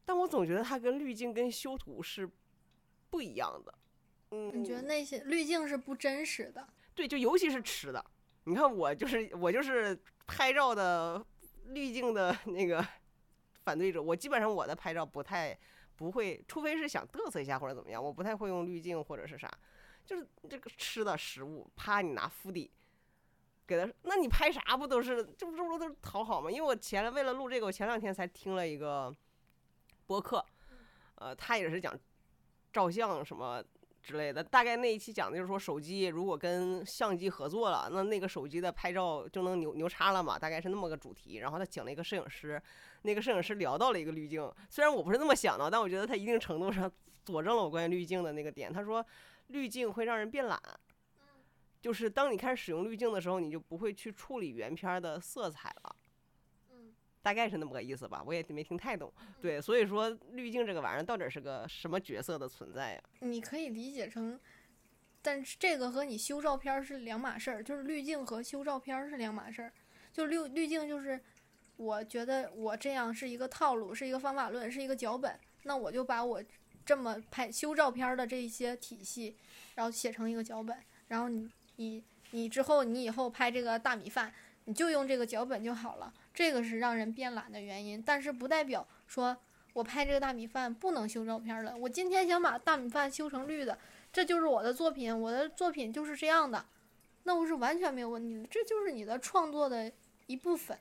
[0.06, 2.30] 但我总觉得它跟滤镜跟修图是
[3.10, 3.74] 不一样的。
[4.32, 6.68] 嗯，你觉得那些滤镜是不真实的？
[6.94, 8.06] 对，就尤其是吃的，
[8.44, 11.26] 你看我就是我就是拍照的
[11.66, 12.86] 滤镜的那个
[13.70, 15.56] 反对者，我基本上我的拍照不太
[15.96, 19.48] 不会，除非是想嘚瑟一下或者怎么样，我不太会用滤镜或者是啥，
[20.04, 22.72] 就是这个吃的食物，啪你拿敷底。
[23.68, 26.50] 给他，那你拍啥不都是，这不这不都是讨好吗？
[26.50, 29.16] 因为我前为了录这个，我前两天才听了一个
[30.08, 30.44] 播客，
[31.14, 31.96] 呃，他也是讲
[32.74, 33.64] 照相什么
[34.10, 34.44] 之类的。
[34.44, 40.40] 大概那一期讲的就是说，手机如果跟相机合作了，那那个手机的拍照就能牛牛叉了嘛？
[40.40, 41.36] 大概是那么个主题。
[41.36, 42.60] 然后他请了一个摄影师，
[43.04, 46.92] 那个摄影师聊到了一个滤镜，虽然我不是那么想的，但我觉得他一定程度上
[47.24, 48.74] 佐证了我关于滤镜的那个点。
[48.74, 49.06] 他说，
[49.50, 50.60] 滤镜会让人变懒。
[51.80, 55.96] 就是当你开始使用滤镜的时候，你就不会去处理原片的色彩了。
[57.20, 59.12] 嗯，大概是那么个意思吧，我也没听太懂。
[59.42, 63.02] 对，所以说滤镜这个玩意儿到底是个什么角色的存在呀？
[63.20, 64.40] 你可以理解成，
[65.22, 69.72] 但是这个和你修照片是两码事儿，就是滤镜和修照片是两码事儿。
[70.12, 71.20] 就滤滤镜就是，
[71.78, 76.44] 我觉得我这样是一个套路，是一个方法论，是一个脚本，那我就把我
[76.86, 79.36] 这么拍修照片的这一些体系，
[79.76, 81.50] 然后写成一个脚本，然后你。
[81.76, 84.34] 你你之后你以后拍这个大米饭，
[84.70, 86.14] 你就用这个脚本就好了。
[86.32, 89.36] 这个是让人变懒的原因，但是不代表说
[89.74, 91.76] 我拍这个大米饭不能修照片了。
[91.76, 93.80] 我今天想把大米饭修成绿的，
[94.14, 96.64] 这就是我的作品，我的作品就是这样的，
[97.24, 99.92] 那我是完全没有问题的，这就是你的创作的
[100.28, 100.78] 一部分。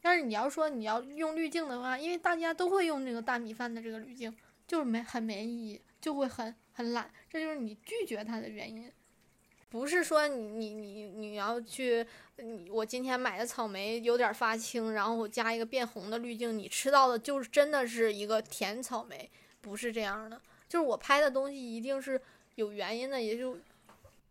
[0.00, 4.32] 但是你要说你要用滤镜的话，因为大家都会用这个大米饭的这个滤镜，
[4.68, 8.88] 就是没很没意义，就会很很懒，这就是你拒绝它的原因。
[9.74, 12.06] 不是说你你你你要去，
[12.70, 19.28] 我今天买的草莓有点发青，然后我加一个变红的滤镜，你吃到的就是真的是一个甜草莓，
[19.60, 20.40] 不是这样的。
[20.68, 22.20] 就是我拍的东西一定是
[22.54, 23.58] 有原因的，也就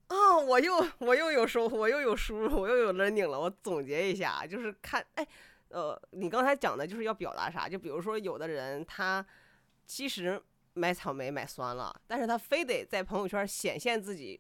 [0.07, 3.37] 啊，我又我又有收，我又有输入，我又有 learning 了。
[3.37, 5.27] 我总结一下，就是看，哎，
[5.67, 7.67] 呃，你刚才讲的就是要表达啥？
[7.67, 9.25] 就比如说有的人他
[9.85, 10.41] 其实
[10.73, 14.39] 买草莓买酸了，但是他非得在朋友圈显现自己。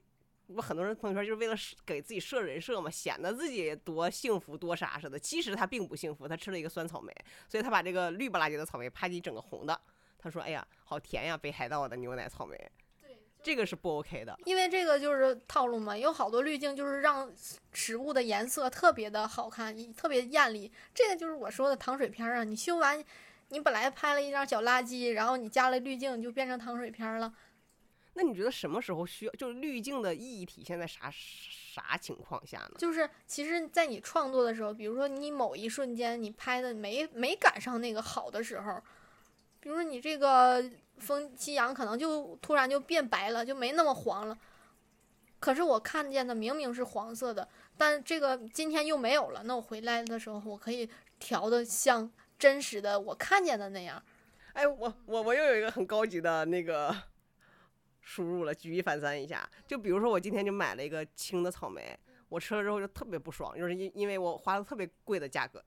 [0.53, 5.17] 不，很多人朋友圈就是为了给自己设人设嘛，显得自己多幸福多啥似的。
[5.19, 7.13] 其实他并不幸福，他吃了一个酸草莓，
[7.49, 9.79] 所以他把这个绿不拉几的草莓啪叽整个红的。
[10.17, 12.55] 他说：“哎呀，好甜呀，北海道的牛奶草莓。”
[13.01, 15.97] 对，这个是不 OK 的，因为这个就是套路嘛。
[15.97, 17.29] 有好多滤镜就是让
[17.73, 20.71] 食物的颜色特别的好看，特别艳丽。
[20.93, 22.45] 这个就是我说的糖水片啊。
[22.45, 23.03] 你修完，
[23.49, 27.33] 你本来拍了一张小垃圾，然后你加了滤镜，就变成糖水片了。
[28.15, 29.31] 那你觉得什么时候需要？
[29.33, 32.71] 就是滤镜的意义体现在啥啥情况下呢？
[32.77, 38.81] 就是其实，在你创作的时候，比如说你某一瞬间你拍的没没赶上那个好的时候，
[39.59, 40.63] 比如说你这个
[40.99, 44.37] 风夕阳可能就突然就变白了，就没那么黄了。
[45.39, 47.45] 可是我看见的明明是黄色的，
[47.77, 49.43] 但这个今天又没有了。
[49.43, 50.89] 那我回来的时候，我可以
[51.19, 52.09] 调的像
[52.39, 54.01] 真实的我看见的那样。
[54.53, 56.95] 哎，我我我又有一个很高级的那个
[58.03, 59.49] 输入了，举一反三一下。
[59.65, 61.97] 就比如说我今天就买了一个青的草莓，
[62.29, 65.63] 我吃了之后就特别不爽，就是因因为我花了特别贵的价格。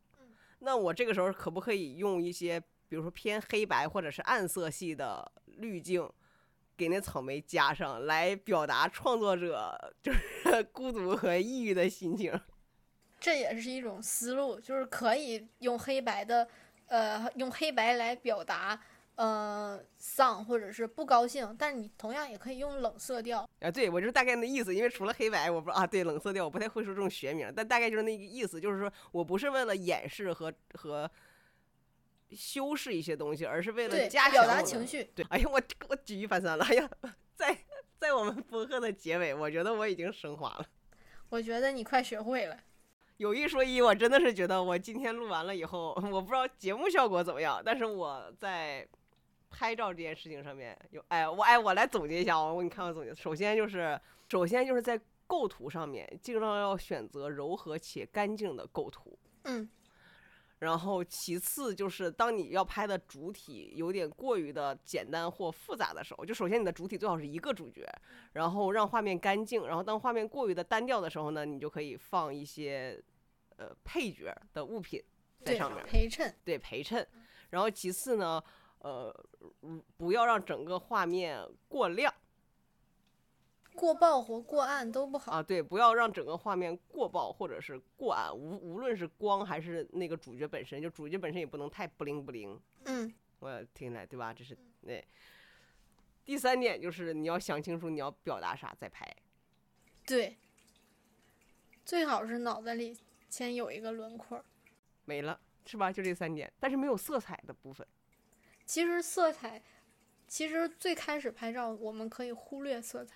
[0.61, 6.09] 那我这个时候可不可以用一些，比如说偏黑白或者是暗色系的滤镜，
[6.77, 12.39] 给那草莓加上来表达创作者就是 孤独和抑郁的心情？
[13.19, 16.47] 这也是一种思路，就是可以用黑白的，
[16.87, 18.79] 呃，用黑白来表达，
[19.17, 23.49] 呃，丧或者是不高兴，但是你同样也可以用冷色调。
[23.61, 31.11] 啊，对我就是大概那意思，因为除了黑白，我不啊，对冷色调我不太会说这种学名，但大概就是那个意思，就是说我不是为了掩饰和和
[32.31, 35.05] 修饰一些东西，而是为了加强表达情绪。
[35.15, 36.91] 对，哎呀，我我举一反三了，哎呀，
[37.35, 37.57] 在
[37.99, 40.67] 在我们播客的结尾，我觉得我已经升华了。
[41.31, 42.57] 我觉得你快学会了。
[43.17, 48.87] 有一说一，我真的是觉得我今天录完了以后，我不知道节目效果怎么样，但是我在
[49.51, 53.15] 拍照这件事情上面有，哎，我哎，我来总结一下啊，我给你看我总结。
[53.15, 59.19] 首先就是，首先就是在构图上面，尽量要选择柔和且干净的构图。
[59.45, 59.69] 嗯。
[60.61, 67.87] 然后其次就是，当你要拍的主体有点过于的简单或复杂的时候，就首先你的主体最好是一个主角，
[68.33, 69.67] 然后让画面干净。
[69.67, 72.99] 然后当画面过于的单调的时候呢，你就可以放一些
[73.57, 75.03] 呃配角的物品
[75.45, 77.07] 在上面陪衬，对陪衬。
[77.51, 78.43] 然后其次呢，
[78.87, 79.13] 呃，
[79.97, 82.15] 不要让整个画面过亮。
[83.75, 85.43] 过曝或过暗都不好啊！
[85.43, 92.59] 对，不要让整个画面过曝或者是过暗，无无论是光还是那个主角本身，就主角本身也不能太不灵不灵。
[92.85, 94.33] 嗯，我听来对吧？
[94.33, 95.05] 这是那
[96.25, 99.05] 第三点，就是你要想清楚你要表达啥再拍。
[100.07, 100.39] 对，
[101.85, 102.97] 最好是脑子里
[103.29, 104.43] 先有一个轮廓。
[105.05, 105.93] 没了是吧？
[105.93, 107.87] 就这三点，但是没有色彩的部分。
[108.67, 109.63] 其实色彩，
[110.27, 113.15] 其实最开始拍照我们可以忽略色彩。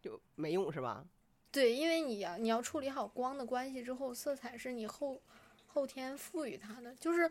[0.00, 1.04] 就没用是吧？
[1.50, 5.20] 对，因为你要你要处理好光的关系之后，色彩是你后
[5.66, 6.94] 后天赋予它的。
[6.94, 7.30] 就是，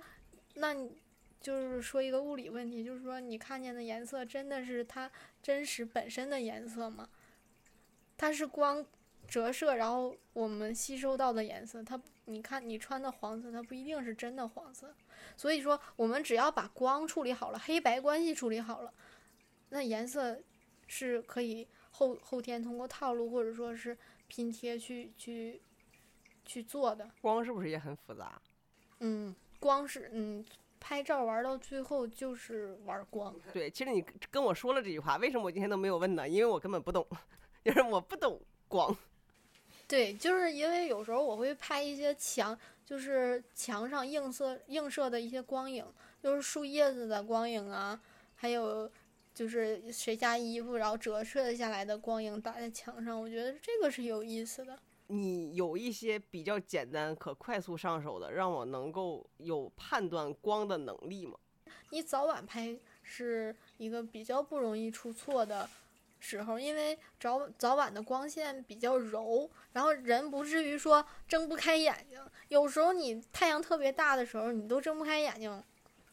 [0.55, 1.01] 那你
[1.39, 5.09] 就是说一个物理问题，就是说你看见的颜色真的是它
[5.41, 7.09] 真实本身的颜色吗？
[8.17, 8.85] 它是光
[9.25, 11.81] 折射，然后我们吸收到的颜色。
[11.81, 11.99] 它
[12.29, 14.95] 你看你穿的黄色，它不一定是真的黄色。
[15.35, 18.93] 所以说，我们只要把光处理好了，黑白关系处理好了，
[19.69, 20.39] 那颜色
[20.87, 21.67] 是可以。
[21.91, 25.59] 后后天通过套路或者说是拼贴去去
[26.45, 28.39] 去做的，光是不是也很复杂？
[28.99, 30.45] 嗯，光是嗯，
[30.79, 33.35] 拍照玩到最后就是玩光。
[33.51, 36.29] 对，其实你跟我说了这句话，为什么我今天都没有问呢？
[36.29, 37.05] 因为我根本不懂，
[37.65, 38.95] 就是我不懂光。
[39.89, 45.85] 对，就是因为有时候我会拍一些墙，就是墙上映射映射的一些光影，
[46.23, 47.99] 就是树叶子的光影啊，
[48.35, 48.89] 还有。
[49.31, 54.77] 就是谁家衣服，然后折射下来的光影打在墙上，我觉得这个是有意思的。
[55.07, 61.37] 你有一些比较简单可快速上手的，让我能够有判断光的能力吗？
[61.91, 65.69] 你早晚拍是一个比较不容易出错的
[66.19, 72.21] 时候，因为早早晚的光线比较柔，然后人不至于说睁不开眼睛。
[72.49, 75.63] 有时候你太阳特别大的时候，你都睁不开眼睛，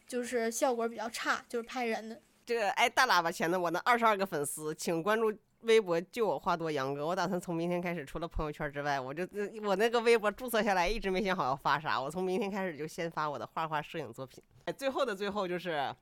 [0.06, 2.20] 就是效果比较差，就是拍人的。
[2.44, 7.04] 这个哎，大喇叭前的我那二十二个粉丝，请关注微博“就我话多杨哥”。
[7.06, 9.26] 我打算从明天开始，除了朋友圈之外，我就
[9.64, 12.00] 我那个微博注册下来，一直没想好要发啥。
[12.00, 14.40] 我从明天开始就先发我的画画摄影作品。
[14.66, 15.92] 哎，最后的最后就是，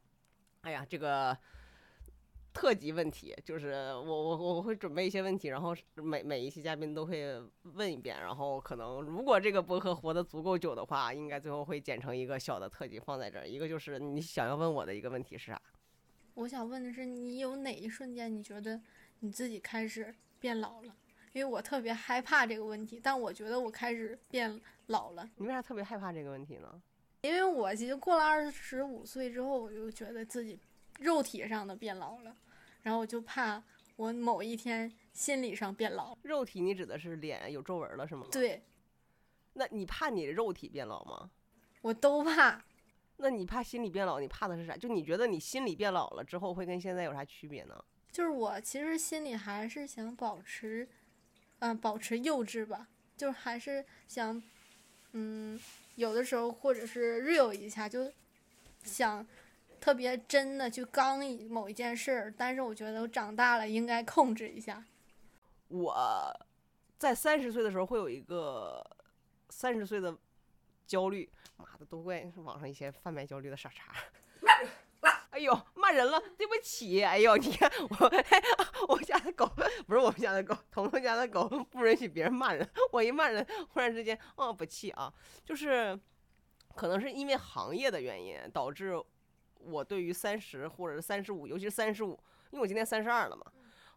[0.60, 1.34] 哎呀，这个
[2.54, 7.42] 特辑问题，就是我我我会准备一些问题，然后每每一期嘉宾都会
[7.74, 13.46] 问一遍，然后可能如果这个博客活得足够久的话，应该最后会剪成一个小的特辑放在这儿。
[13.46, 15.60] 一个就是你想要问我的一个问题是啥？
[16.34, 18.80] 我想问的是，你有哪一瞬间你觉得
[19.20, 20.96] 你自己开始变老了？
[21.32, 25.28] 因为我特别害怕这个问题，但我觉得我开始变老了。
[25.36, 26.80] 你为啥特别害怕这个问题呢？
[27.22, 30.56] 因为我其实过了二十五岁之后，我就觉得自己
[31.00, 32.36] 肉体上的变老了，
[32.82, 33.62] 然后我就怕
[33.96, 36.16] 我某一天心理上变老。
[36.22, 38.26] 肉体，你指的是脸有皱纹了是吗？
[38.30, 38.62] 对。
[39.54, 41.30] 那你怕你肉体变老吗？
[41.82, 42.64] 我都怕。
[43.18, 44.18] 那你怕心理变老？
[44.18, 44.76] 你怕的是啥？
[44.76, 47.84] 就你觉得你心理变老了之后会跟现在有啥区别呢？
[48.10, 50.88] 就是我其实心里还是想保持，
[51.60, 52.88] 嗯，保持幼稚吧。
[53.16, 54.42] 就是还是想，
[55.12, 55.58] 嗯，
[55.94, 58.10] 有的时候或者是 real 一下，就
[58.82, 59.24] 想
[59.84, 62.34] 特别真的去刚一某一件事儿。
[62.38, 64.82] 但是我觉得我长大了应该控制一下。
[65.68, 65.94] 我
[66.96, 68.82] 在三十岁的时候会有一个
[69.50, 70.16] 三十岁的。
[70.86, 73.90] 焦虑，妈的，都怪网上一些贩卖焦虑的傻叉。
[75.30, 77.02] 哎呦，骂人了，对不起。
[77.02, 78.12] 哎呦，你看 我，
[78.88, 79.50] 我家的狗
[79.86, 82.68] 不是我们家的狗，彤彤家的狗不允许别人骂人。
[82.92, 85.10] 我一骂人，忽然之间，哦，不气啊，
[85.42, 85.98] 就是
[86.74, 88.94] 可能是因为行业的原因，导致
[89.64, 92.10] 我对于三十或者是三十五，尤其是三十五，
[92.50, 93.44] 因为我今年三十二了嘛，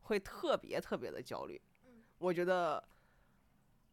[0.01, 1.61] 会特别特别的焦虑。
[2.17, 2.83] 我觉得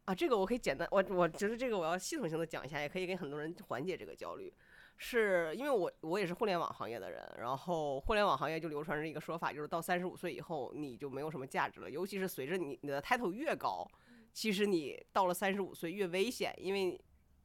[0.05, 4.53] 啊，这个我可以简单，我我觉得这个我要系统性的讲一下，也可以给很多人缓解这个焦虑。
[4.97, 13.85] 是因为我我也是互联网行业的人，然后互联网行业就流传着一个说法，就是到三十五岁以后你就没有什么价值了，尤其是随着你你的 title 越高，
[14.31, 16.97] 其实你到了三十五岁越危险，因为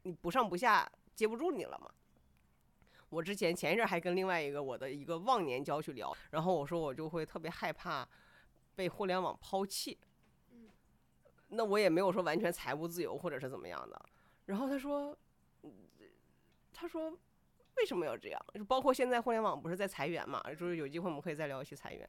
[0.03, 1.91] 你不上不下接不住你了嘛。
[3.11, 8.09] 我之前前一阵还跟另外一个我的一个忘年交去聊，然后我说我就会特别害怕
[8.75, 9.99] 被互联网抛弃，
[10.53, 10.71] 嗯
[11.49, 14.01] 那我也没有说完全财务自由或者是怎么样的，
[14.47, 15.15] 然后他说，
[16.73, 17.17] 他说。
[17.77, 18.45] 为什么要这样？
[18.53, 20.43] 就包括现在互联网不是在裁员嘛？
[20.51, 22.07] 就是有机会我们可以再聊一期裁员。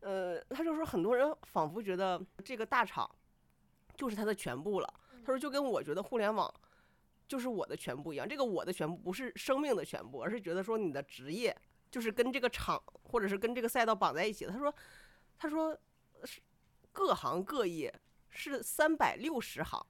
[0.00, 3.08] 呃，他就说很多人仿佛觉得这个大厂
[3.96, 4.94] 就是他的全部了。
[5.24, 6.52] 他说就跟我觉得互联网
[7.28, 8.28] 就是我的全部一样。
[8.28, 11.56] 这个我的全部不是生命的全部，而是觉得说你的职业
[11.90, 14.46] 就是跟这个场或者是跟这个赛道绑在一起。
[14.46, 14.74] 他说，
[15.36, 15.78] 他说
[16.24, 16.40] 是
[16.90, 17.94] 各行各业
[18.30, 19.86] 是三百六十行，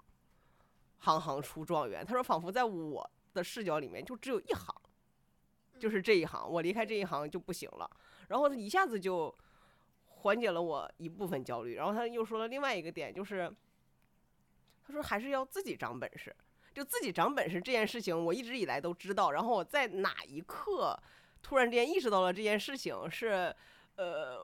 [0.99, 2.05] 行行出状元。
[2.05, 4.74] 他说仿佛在我的视角里面就只有一行。
[5.78, 7.89] 就是这一行，我离开这一行就不行了。
[8.26, 9.32] 然后他一下子就
[10.07, 11.76] 缓解了我一部分焦虑。
[11.76, 13.49] 然后他又说了另外一个点，就是
[14.84, 16.34] 他说还是要自己长本事。
[16.79, 19.33] 就自己长本事这件事情，我一直以来都知道。
[19.33, 20.99] 然后我在哪一刻
[21.43, 23.55] 突然之间意识到了这件事情是，
[23.97, 24.39] 呃。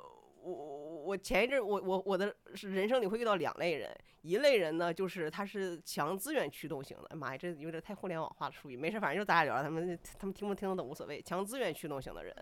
[0.45, 11.23] 我我我前一阵我我我的人生里会遇到两类人，一类人呢就是他是强资源驱动型的，妈呀，这有点太互联网化的术语，没事，反正就咱俩聊，他们他们听不听得懂无所谓。
[11.23, 12.37] 强资源驱动型的人，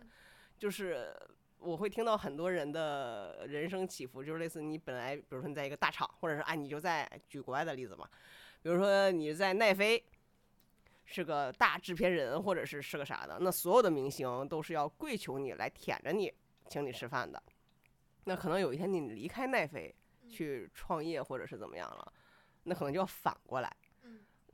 [0.59, 1.14] 就是
[1.59, 8.09] 我会听到很多人的人生起伏，就是类似你本来，比如说你在一个大厂，或者是啊你就在举国外的例子嘛，
[8.62, 10.02] 比如说你在奈飞
[11.04, 16.32] 是个大制片人，或者是是个啥的，那所有的明星都是要跪求你来舔着你，
[16.68, 17.42] 请你吃饭的。
[18.24, 19.94] 那可能有一天你离开奈飞
[20.28, 22.12] 去创业或者是怎么样了，
[22.62, 23.76] 那可能就要反过来。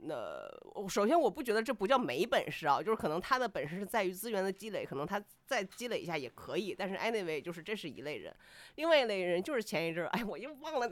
[0.01, 0.49] 那
[0.87, 6.73] 首先我不觉得这不叫没本事啊，就是可能他的本事是在于资源的积累，可能他再积累一下也可以。
[6.73, 8.33] 但是 anyway 就是这是一类人，
[8.75, 10.89] 另外一类人就是前一阵儿，哎，我又忘了，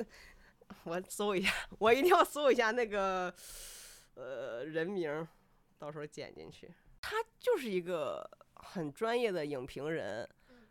[0.84, 3.34] 我搜一下，我一定要搜一下那个
[4.16, 5.28] 呃人名，
[5.78, 6.74] 到时候剪进去。
[7.02, 10.28] 他就是一个很专业的影评人，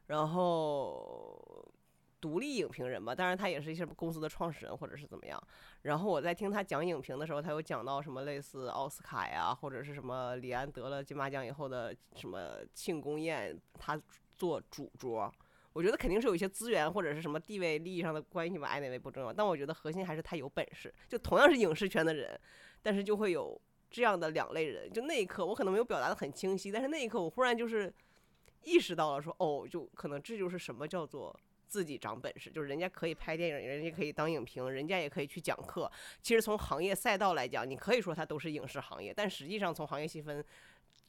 [0.07, 1.72] 然后。
[2.18, 5.40] 独立影评人吧，当然他也是一些公司的创始人或者是怎么样。
[5.82, 14.01] 然后我在听他讲影评的时候，他有讲到什么类似奥斯卡呀，或者是什么李安得了金马奖以后的什么庆功宴，他
[14.34, 15.32] 做主桌。
[15.77, 19.31] 我觉得肯定是有一些资源或者是什么地位利益上的关系吧，爱哪位不重要。
[19.31, 20.93] 但我觉得核心还是他有本事。
[21.07, 22.41] 就同样是影视圈的人，
[22.83, 23.61] 但是就会有
[23.91, 24.91] 这样的两类人。
[24.91, 27.93] 就那一刻我可能没有表达的很清晰，但是那一刻我忽然就是
[28.64, 31.39] 意识到了，说哦，就可能这就是什么叫做。
[31.68, 35.91] 自己长本事，就是人家可以拍电影，人家可以当影评，人家也可以去讲课。
[36.22, 40.43] 其实从行业赛道来讲，你可以说他都是影视行业，但实际上从行业细分，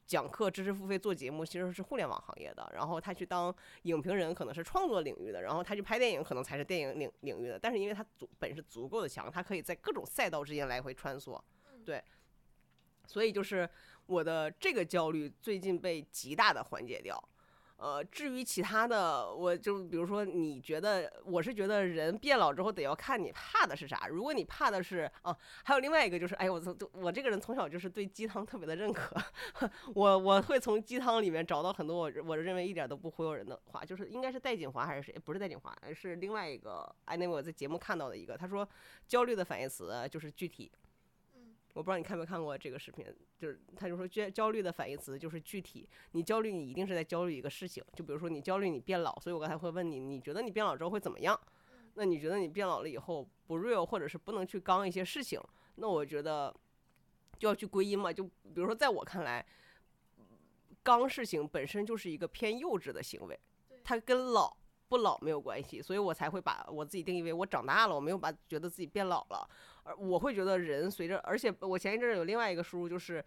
[0.07, 2.67] 讲课、知识付费、做节目其实是互联网行业的。
[2.73, 3.53] 然后他去当
[3.83, 7.59] 影评人，可能是创作领域的；然后他去拍电影，可能才是电影领领域的。
[7.59, 11.39] 但是因为他足本事足够的强，他可以在各种赛道之间来回穿梭。
[11.85, 12.03] 对，
[13.05, 13.69] 所以就是
[14.05, 17.21] 我的这个焦虑最近被极大的缓解掉。
[17.77, 24.07] 呃，至于其他的，我就比如说，你觉得我是觉得人变老之后得要看你怕的是啥。
[24.07, 29.15] 如果你怕的是啊，还有另外一个就是，哎，我从我这个人从小就是对鸡汤特别的认可，
[29.93, 35.13] 我我会从鸡汤里面找到很多我我认为一点都不忽悠人的话，就是应该是戴锦华还是谁？
[35.23, 36.93] 不是戴锦华，是另外一个。
[37.05, 38.67] 哎，那我在节目看到的一个，他说
[39.07, 40.71] 焦虑的反义词就是具体。
[41.77, 43.05] 我不知道你看没看过这个视频，
[43.37, 45.87] 就是他就说焦焦虑的反义词就是具体。
[46.13, 47.83] 你焦虑，你一定是在焦虑一个事情。
[47.93, 51.39] 就比如说你焦虑你变老，所以我刚才会问你，你觉得你变老之后会怎么样？
[51.93, 55.39] 那你觉得你变老了以后不 real，或者是不能去刚一些事情？
[55.75, 56.51] 那我觉得
[57.37, 58.11] 就要去归因嘛。
[58.11, 59.45] 就比如说在我看来，
[60.81, 63.39] 刚事情本身就是一个偏幼稚的行为，
[63.83, 64.57] 它跟老。
[64.89, 69.49] 不老没有关系，所以我才会把我自己定义为我长大了，我没有把觉得自己变老了。
[69.83, 73.23] 而我会觉得人随着，而且我前一阵有另外一个输入，就是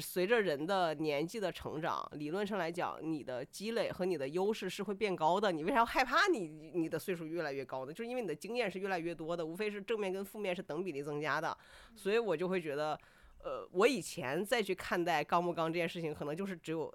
[0.00, 5.52] 随着人的年纪的成长，理论上来讲，你的积累和你的优势是会变高的。
[5.52, 7.92] 你为啥要害怕你你的岁数越来越高呢？
[7.92, 11.56] 就是因为你的经验是越来越多的，无非是正面跟负面是等比例增加的。
[11.94, 12.98] 所以我就会觉得，
[13.42, 16.92] 呃，我以前再去看待刚不刚这件事情，可能就是只有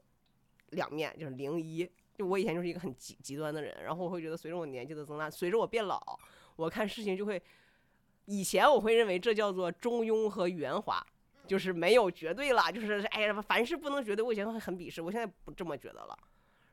[0.72, 1.88] 两面，就是零一。
[2.20, 6.20] 就我以前就是一个很极极端的人，然后我会觉得随着我年纪的增大，随着我变老，
[6.58, 7.42] 我看事情就会，
[8.26, 11.02] 以前我会认为这叫做中庸和圆滑，
[11.48, 16.14] 就是没有绝对了，就是哎呀，凡事不能绝对，我以前会很鄙视，我现在不这么觉得了。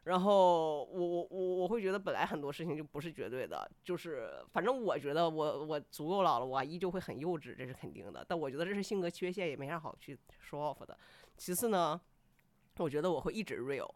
[0.02, 8.24] 然后我我我我会觉得本来很多事情就不是绝对的，就是反正我觉得我我足够老了，我依旧会很幼稚，这是肯定的。
[8.28, 10.98] 但我觉得这是性格缺陷，也没啥好去说 off 的。
[11.36, 12.00] 其次呢，
[12.78, 13.88] 我觉得我会一直 real，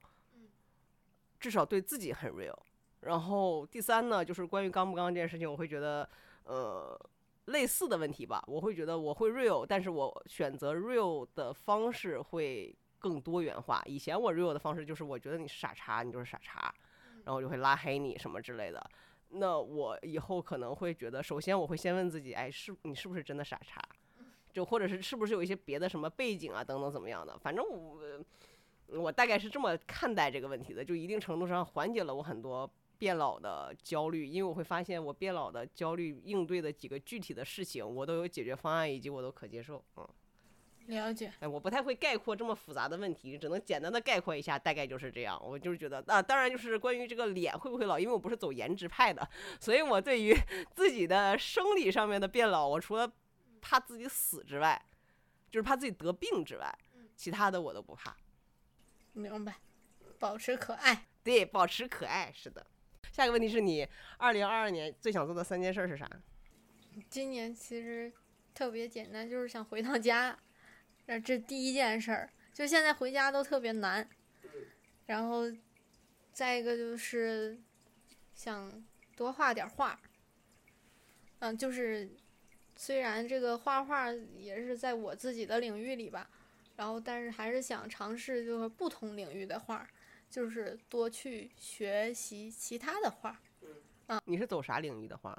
[1.41, 2.55] 至少对自己很 real。
[3.01, 6.09] 然后第三呢，就是关于刚不刚这件事情，我会觉得
[6.45, 6.97] 呃
[7.47, 12.73] 类似的问题吧，我会觉得我会 real，但是我选择 real 的方式会。
[13.03, 13.81] 更多元化。
[13.87, 16.61] 以前我 real 的方式就是，我觉得你是傻叉，你就是傻叉，
[17.25, 18.91] 然后我就会拉黑你什么之类的。
[19.31, 23.81] 那我以后可能会觉得，首先我会先问自己，哎，是你是不是真的傻叉？
[24.53, 27.39] 就或者是是不是有一些别的什么背景啊等等怎么样的？
[27.39, 28.23] 反正我
[28.93, 40.07] 我大概是这么看待这个问题的，就一定程度上缓解了我很多变老的焦虑，因为我会发现我变老的焦虑应对的几个具体的事情，我都有解决方案，以及我都可接受，嗯。
[40.87, 45.41] 了解，哎，我不太会概括这么复杂的问题，只能简单的概括一下，大概就是这样。
[45.41, 49.29] 我就是觉得，啊，当然就是关于这个脸会不会老，因为我不是走颜值派的，
[49.61, 50.35] 所以我对于
[50.75, 53.09] 自己的生理上面的变老，我除了
[53.61, 54.85] 怕自己死之外，
[55.49, 56.79] 就是怕自己得病之外，
[57.15, 58.17] 其他的我都不怕。
[59.12, 59.57] 明白，
[60.19, 62.66] 保持可爱，对，保持可爱，是的。
[63.12, 63.87] 下一个问题是你
[64.19, 66.09] 二零二二年最想做的三件事是啥？
[67.09, 68.12] 今年其实
[68.55, 70.39] 特别简单，就是想回趟家。
[71.07, 74.09] 这这第一件事儿，就现在回家都特别难。
[75.07, 75.45] 然后，
[76.32, 77.59] 再一个就是
[78.32, 78.85] 想
[79.16, 80.01] 多画点画。
[81.41, 82.09] 嗯，就是
[82.77, 86.31] 虽然这个画画也是在我自己的领域里吧，
[86.81, 89.86] 然后但是还是想尝试就是不同领域的画，
[90.31, 93.39] 就是多去学习其他的画。
[94.07, 95.39] 嗯，你是走啥领域的画？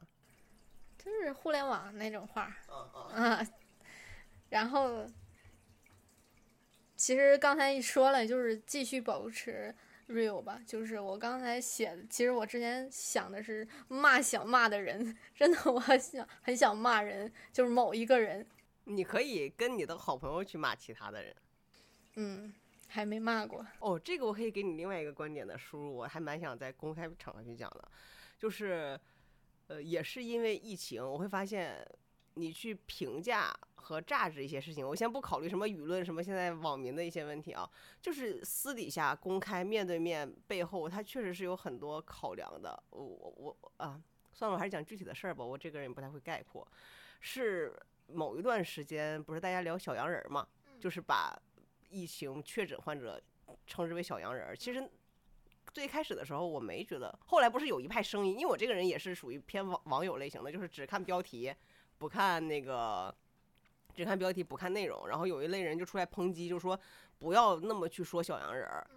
[1.00, 2.56] 就是互联网那种画。
[2.68, 3.44] 啊，
[4.50, 5.08] 然后。
[6.96, 9.74] 其实刚才一说了，就是继续保持
[10.08, 10.62] real 吧。
[10.68, 18.46] 就是我刚才写的，其实我之前想的是骂想骂的人， 真的，我很想很想骂人，就是某一个人。
[18.86, 21.36] 你可以跟你的好朋友去骂其他的人。
[22.16, 22.54] 嗯，
[22.88, 23.66] 还没骂过。
[23.80, 27.92] 哦，这个我可以给你另外一个观点的输入，我还蛮想在公开场合去讲的，
[28.38, 29.00] 就是，
[29.68, 31.88] 呃，也是因为疫情，我会发现。
[32.36, 37.70] 你去评价和榨制一些事情，我先不考虑什么舆论，什么现在网民的一些问题啊，
[38.02, 42.82] 就是私底下公开面对面背后，他确实是有很多考量的。
[42.92, 44.02] 我我我啊，
[44.32, 45.44] 算了，我还是讲具体的事儿吧。
[45.44, 46.66] 我这个人不太会概括。
[47.20, 47.78] 是
[48.14, 50.48] 某一段时间，不是大家聊小洋人嘛？
[50.80, 51.38] 就是把
[51.90, 53.22] 疫情确诊患者
[53.66, 54.56] 称之为小洋人。
[54.58, 54.90] 其实
[55.74, 61.54] 最开始的时候我没觉得，后来不是有一派声音，因为我这个人也是属于偏网网友类型的，就是只看标题。
[61.98, 63.16] 不看那个，
[63.94, 66.80] 只看标题不看内容，然后有一类人就出来抨击，就说
[67.20, 68.90] 不要那么去说小洋人儿，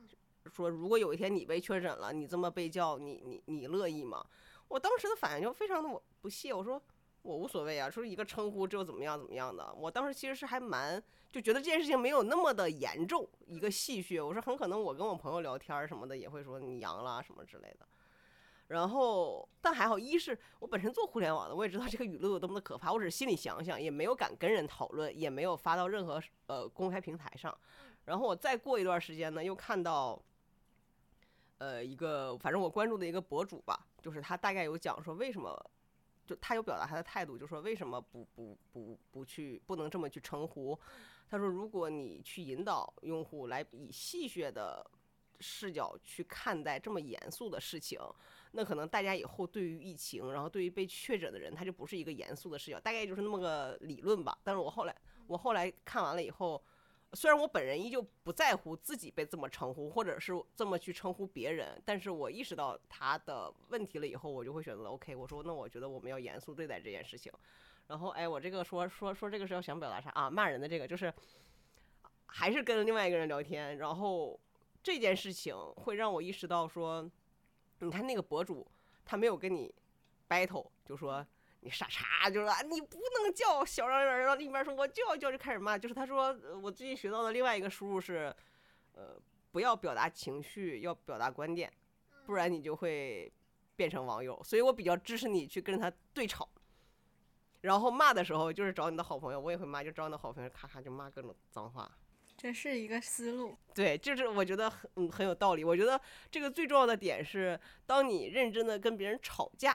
[0.47, 4.24] 说如果有一天你被确诊了，你这么被叫，你你你乐意吗？
[4.69, 6.82] 我当时的反应就非常的我不屑，我说
[7.25, 9.73] 我无所谓啊，说一个称呼，只有怎么样怎么样的。
[9.75, 11.03] 我当时其实是还蛮
[11.33, 14.25] 就觉得这件事情没有那么的严重，一个戏谑。
[14.25, 17.89] 我说很可能我跟我朋友聊天什么的也会说你阳了什么之类的。
[18.69, 22.93] 然后，但还好，一是我本身做互联网的，我也知道这个舆论有多么的可怕。
[22.93, 27.57] 我只是心里想想，也没有敢跟人讨论，也没有发到任何呃公开平台上。
[28.05, 30.21] 然后我再过一段时间呢，又看到，
[31.59, 35.71] 呃，一个反正我关注的一个博主吧，就是他大概有讲说为什么，
[36.27, 40.79] 就他有表达他的态度，就说为什么不不不不去不能这么去称呼。
[41.29, 44.85] 他说，如果你去引导用户来以戏谑的。
[45.41, 48.01] 视角去看待这么严肃的事情，
[48.53, 54.39] 那可能大家以后对于疫情，然后对于被确诊的人，他就不是一个严肃的视角，大概就是那么个理论吧。
[54.45, 54.97] 但是我后来，
[55.27, 56.63] 我后来看完了以后，
[57.15, 65.15] 虽然我本人依旧不在乎自己被这么称呼，或者是这么去称呼别人，但是我意识到他的问题了以后，我就会选择 OK。
[65.15, 67.32] 我说，那我觉得我们要严肃对待这件事情。
[67.86, 70.31] 然后，哎，我这个说说说这个是要想表达啥啊？
[70.31, 71.12] 骂人的这个就是，
[72.27, 74.39] 还是跟另外一个人聊天，然后。
[74.82, 77.11] 这件事情会让我意识到，说，
[77.78, 78.66] 你看那个博主，
[79.03, 79.74] 他没有跟你
[80.28, 81.27] battle，就说
[81.65, 85.78] 你傻叉，就是说你不能叫小人儿，然后另一边说我就要叫，就开始骂。
[85.78, 86.27] 就是他说，
[86.62, 88.35] 我最近学到的另外一个输入是，
[88.93, 89.19] 呃，
[89.51, 91.73] 不要表达情绪，要表达观点，
[92.27, 93.32] 不然你就会
[93.77, 94.39] 变成网友。
[94.45, 96.47] 所以我比较支持你去跟他对吵，
[97.62, 101.91] 然后骂的时候就是找你的好朋友，我也会骂，就找你的好朋友，咔咔就骂各种脏话。
[102.36, 103.57] 这是一个思路。
[103.74, 105.65] 对，就是我觉得很嗯很有道理。
[105.65, 105.99] 我觉得
[106.31, 109.74] 这个最重要的点是，当你认真的跟别人吵架，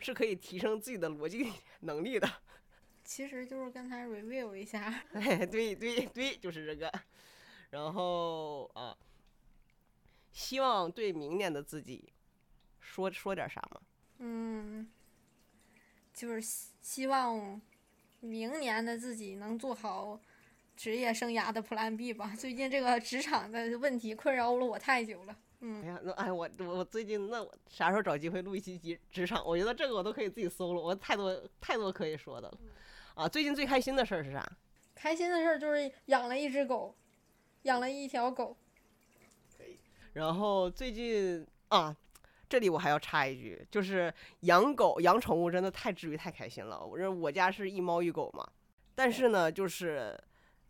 [0.00, 2.28] 是可以提升自己的逻辑能力的。
[3.04, 5.02] 其实就是刚才 review 一下。
[5.14, 6.92] 哎，对对对，就是这个。
[7.70, 8.96] 然后啊，
[10.30, 12.12] 希望对明年的自己
[12.80, 13.80] 说说点啥吗？
[14.18, 14.90] 嗯，
[16.12, 17.60] 就是希希望
[18.20, 20.20] 明年的自己能做好
[20.76, 22.34] 职业生涯的 Plan B 吧。
[22.36, 25.36] 最近这个职场的问题困扰了我太久了。
[25.60, 29.44] 嗯，哎呀，那哎我我我最近那我啥时候找机会录一期职职场？
[29.44, 32.58] 我觉得这个我都可以自己搜了，我太多太多可以说的了。
[33.14, 34.48] 啊，最近最开心的事儿是啥？
[34.94, 36.94] 开心的事儿就是养了一只狗，
[37.62, 38.56] 养了一条狗。
[39.56, 39.78] 可以
[40.12, 41.96] 然后最近啊，
[42.48, 46.84] 这里我还要插一句，就是养狗养宠物真的太治愈太开心了。
[46.84, 48.48] 我认我家是一猫一狗嘛，
[48.94, 50.16] 但是呢，就是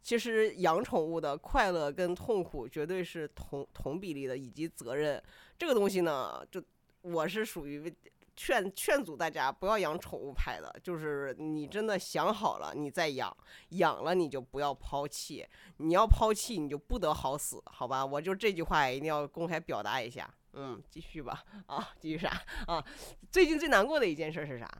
[0.02, 5.22] 其实养宠物的快乐跟痛苦绝对是同同比例的，以及责任
[5.58, 6.62] 这个东西呢，就
[7.02, 7.94] 我是属于。
[8.40, 13.36] 劝劝阻大家不要养宠物派的，就是你真的想好了，你再养，
[13.70, 15.44] 养了你就不要抛弃，
[15.78, 18.06] 你要抛弃你就不得好死，好吧？
[18.06, 20.32] 我就这句话一定要公开表达一下。
[20.52, 21.42] 嗯，继续吧。
[21.66, 22.40] 啊，继续啥？
[22.68, 22.80] 啊，
[23.28, 24.70] 最近最难过的一件事是啥？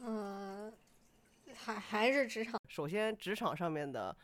[0.00, 0.74] 嗯，
[1.54, 2.60] 还还是职场。
[2.66, 4.16] 首先，职场上面的。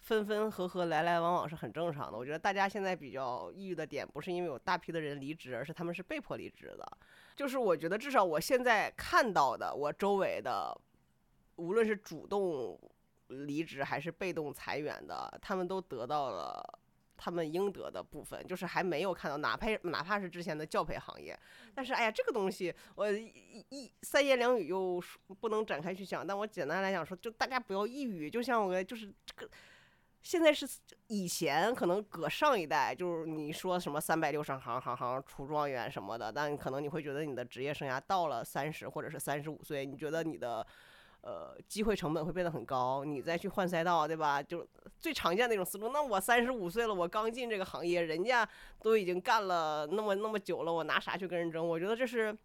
[0.00, 2.16] 分分合合，来来往往是很正常的。
[2.16, 6.98] 我觉得大家现在比较抑郁的点，不是因为有大批的人离职，而是他们是被迫离职的。
[7.36, 10.76] 就是我觉得，至少我现在看到的，我周围的，
[11.56, 12.78] 无论是主动
[13.28, 16.80] 离职还是被动裁员的，他们都得到了
[17.16, 18.44] 他们应得的部分。
[18.46, 21.38] 就是还没有看到，哪怕哪怕是之前的教培行业，
[21.74, 25.02] 但是哎呀，这个东西我一一三言两语又
[25.40, 26.26] 不能展开去讲。
[26.26, 28.30] 但我简单来讲说，就大家不要抑郁。
[28.30, 29.50] 就像我就是这个。
[30.22, 30.68] 现在是
[31.06, 40.66] 以前可能搁上一代，就是你说什么三百六十行行行出状元什么的，但可能你会觉得你的职业生涯到了三十或者是三十五岁，你觉得你的
[41.22, 44.42] 呃机会成本会变得很高，你再去换赛道，对吧？
[44.42, 44.66] 就
[44.98, 45.88] 最常见的那种思路。
[45.88, 48.48] 那我三十五岁了，我刚进这个行业，人家
[48.82, 51.66] 都已经干了那么那么久了，我拿啥去跟人争？
[51.66, 52.36] 我觉得这是。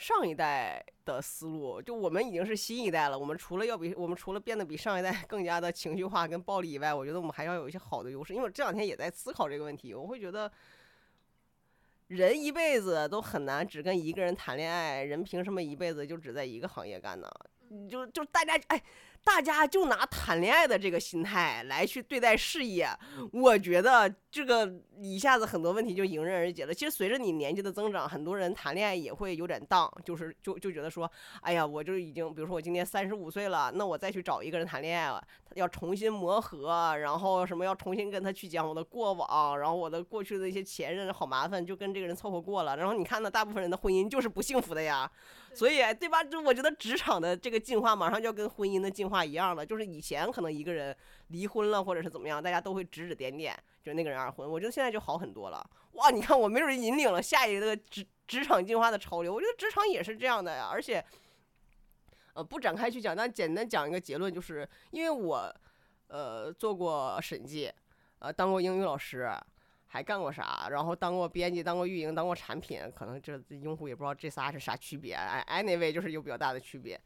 [0.00, 3.18] 上一代的思路，就我们已经是新一代了。
[3.18, 8.32] 我们除了要比我们除了变得比上一代 更加的情绪化跟暴力以外，我觉得我们还要有一些好的优势。
[8.32, 10.50] 因为我这两天也在思考这个问题，我会觉得，
[12.06, 17.30] 人一辈子都很难只跟一个人谈恋爱，人凭什么一辈子就只在一个行业干呢？
[17.88, 18.82] 就就大家哎。
[19.22, 22.88] 大家就拿谈恋爱的这个心态来去对待事业，
[23.32, 26.74] 我觉得这个一下子很多问题就迎刃而解了。
[26.74, 31.10] 其实随着你年纪的增长，很多人谈恋爱也会有点荡，就是就就觉得说，
[31.42, 35.22] 哎呀，我就已经，比如说我今年三十五岁了，那我再去找一个人谈恋爱了，
[35.54, 42.76] 要重新磨合，然后什么要重新跟他去讲我的过往，然后我的过去的一些前任好麻烦，就跟这个人凑合过了。
[42.76, 45.10] 然后你看呢，大部分人的婚姻就是不幸福的呀。
[45.52, 46.22] 所以，对吧？
[46.22, 49.66] 就我觉得职场的这个进化马上就要跟婚姻的进化话一样的。
[49.66, 50.96] 就是以前可能一个人
[51.28, 54.50] 离婚了或者是怎么样，大家都会指指点点，就那个人二婚。
[54.50, 55.68] 我觉得现在就好很多了。
[55.92, 59.34] 哇，你看我没准引领了下一个职职场进化的潮流。
[59.34, 60.68] 我觉得职场也是这样的呀。
[60.72, 61.04] 而且，
[62.32, 65.54] 呃，不展开去讲，但简单讲一个结论，就是因为我，
[66.08, 67.70] 呃，做过审计，
[68.20, 69.30] 呃，当过英语老师。
[69.92, 70.68] 还干过啥？
[70.70, 75.14] 然后当过编辑，当过运营，当过产品，可能这用户也不知道这仨是啥区别。
[75.14, 76.96] 哎，anyway，就是有比较大的区别。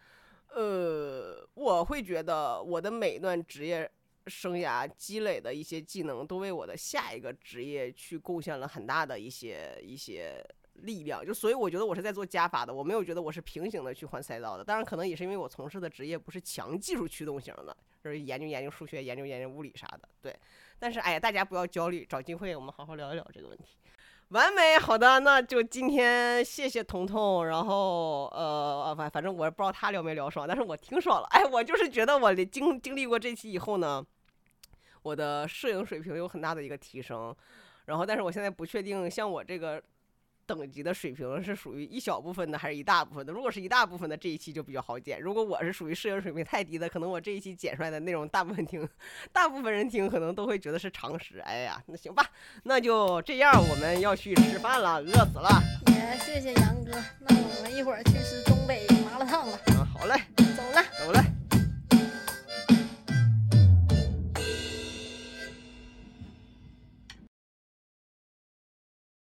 [0.55, 3.91] 呃，我会觉得我的每一段职业
[4.27, 10.45] 生涯积累的一些技能，都为我的下一个职业去贡献了很大的一些一些。
[10.79, 14.65] 力量就所以我觉得我是在做加法的，我没有觉得我是平行的去换赛道的。
[14.65, 20.01] 当然可能也是因为我从事的职业不是强技术驱动型的，就是研究研究数学、研究研究物理啥的。
[20.21, 20.37] 对，
[20.77, 23.77] 但是哎呀，大家不要焦虑，找机会我们好好聊一聊这个问题。
[24.35, 31.29] 完美，好的，那就今天谢谢彤彤，然后呃反反正我不知道他聊没聊爽，但是我挺爽了。
[31.31, 34.05] 哎，我就是觉得我经经历过这期以后呢，
[35.03, 37.33] 我的摄影水平有很大的一个提升，
[37.85, 39.81] 然后但是我现在不确定像我这个。
[40.47, 43.33] 等级的水平是属于一小部分的，还是一大部分的？
[43.33, 45.21] 如果是一大部分的，这一期就比较好剪。
[45.21, 48.89] 如果我是属于摄影水平太低的，可能我这一期剪出来的内容，大部分听，
[49.33, 51.39] 大部分人听可能都会觉得是常识。
[51.41, 52.25] 哎呀，那行吧，
[52.65, 55.63] 那就这样，我们要去吃饭了，饿死了。
[55.89, 59.59] 也谢谢杨哥，那我们一会儿去吃东北麻辣烫了。
[59.67, 60.15] 嗯，好嘞，
[60.97, 61.34] 走了。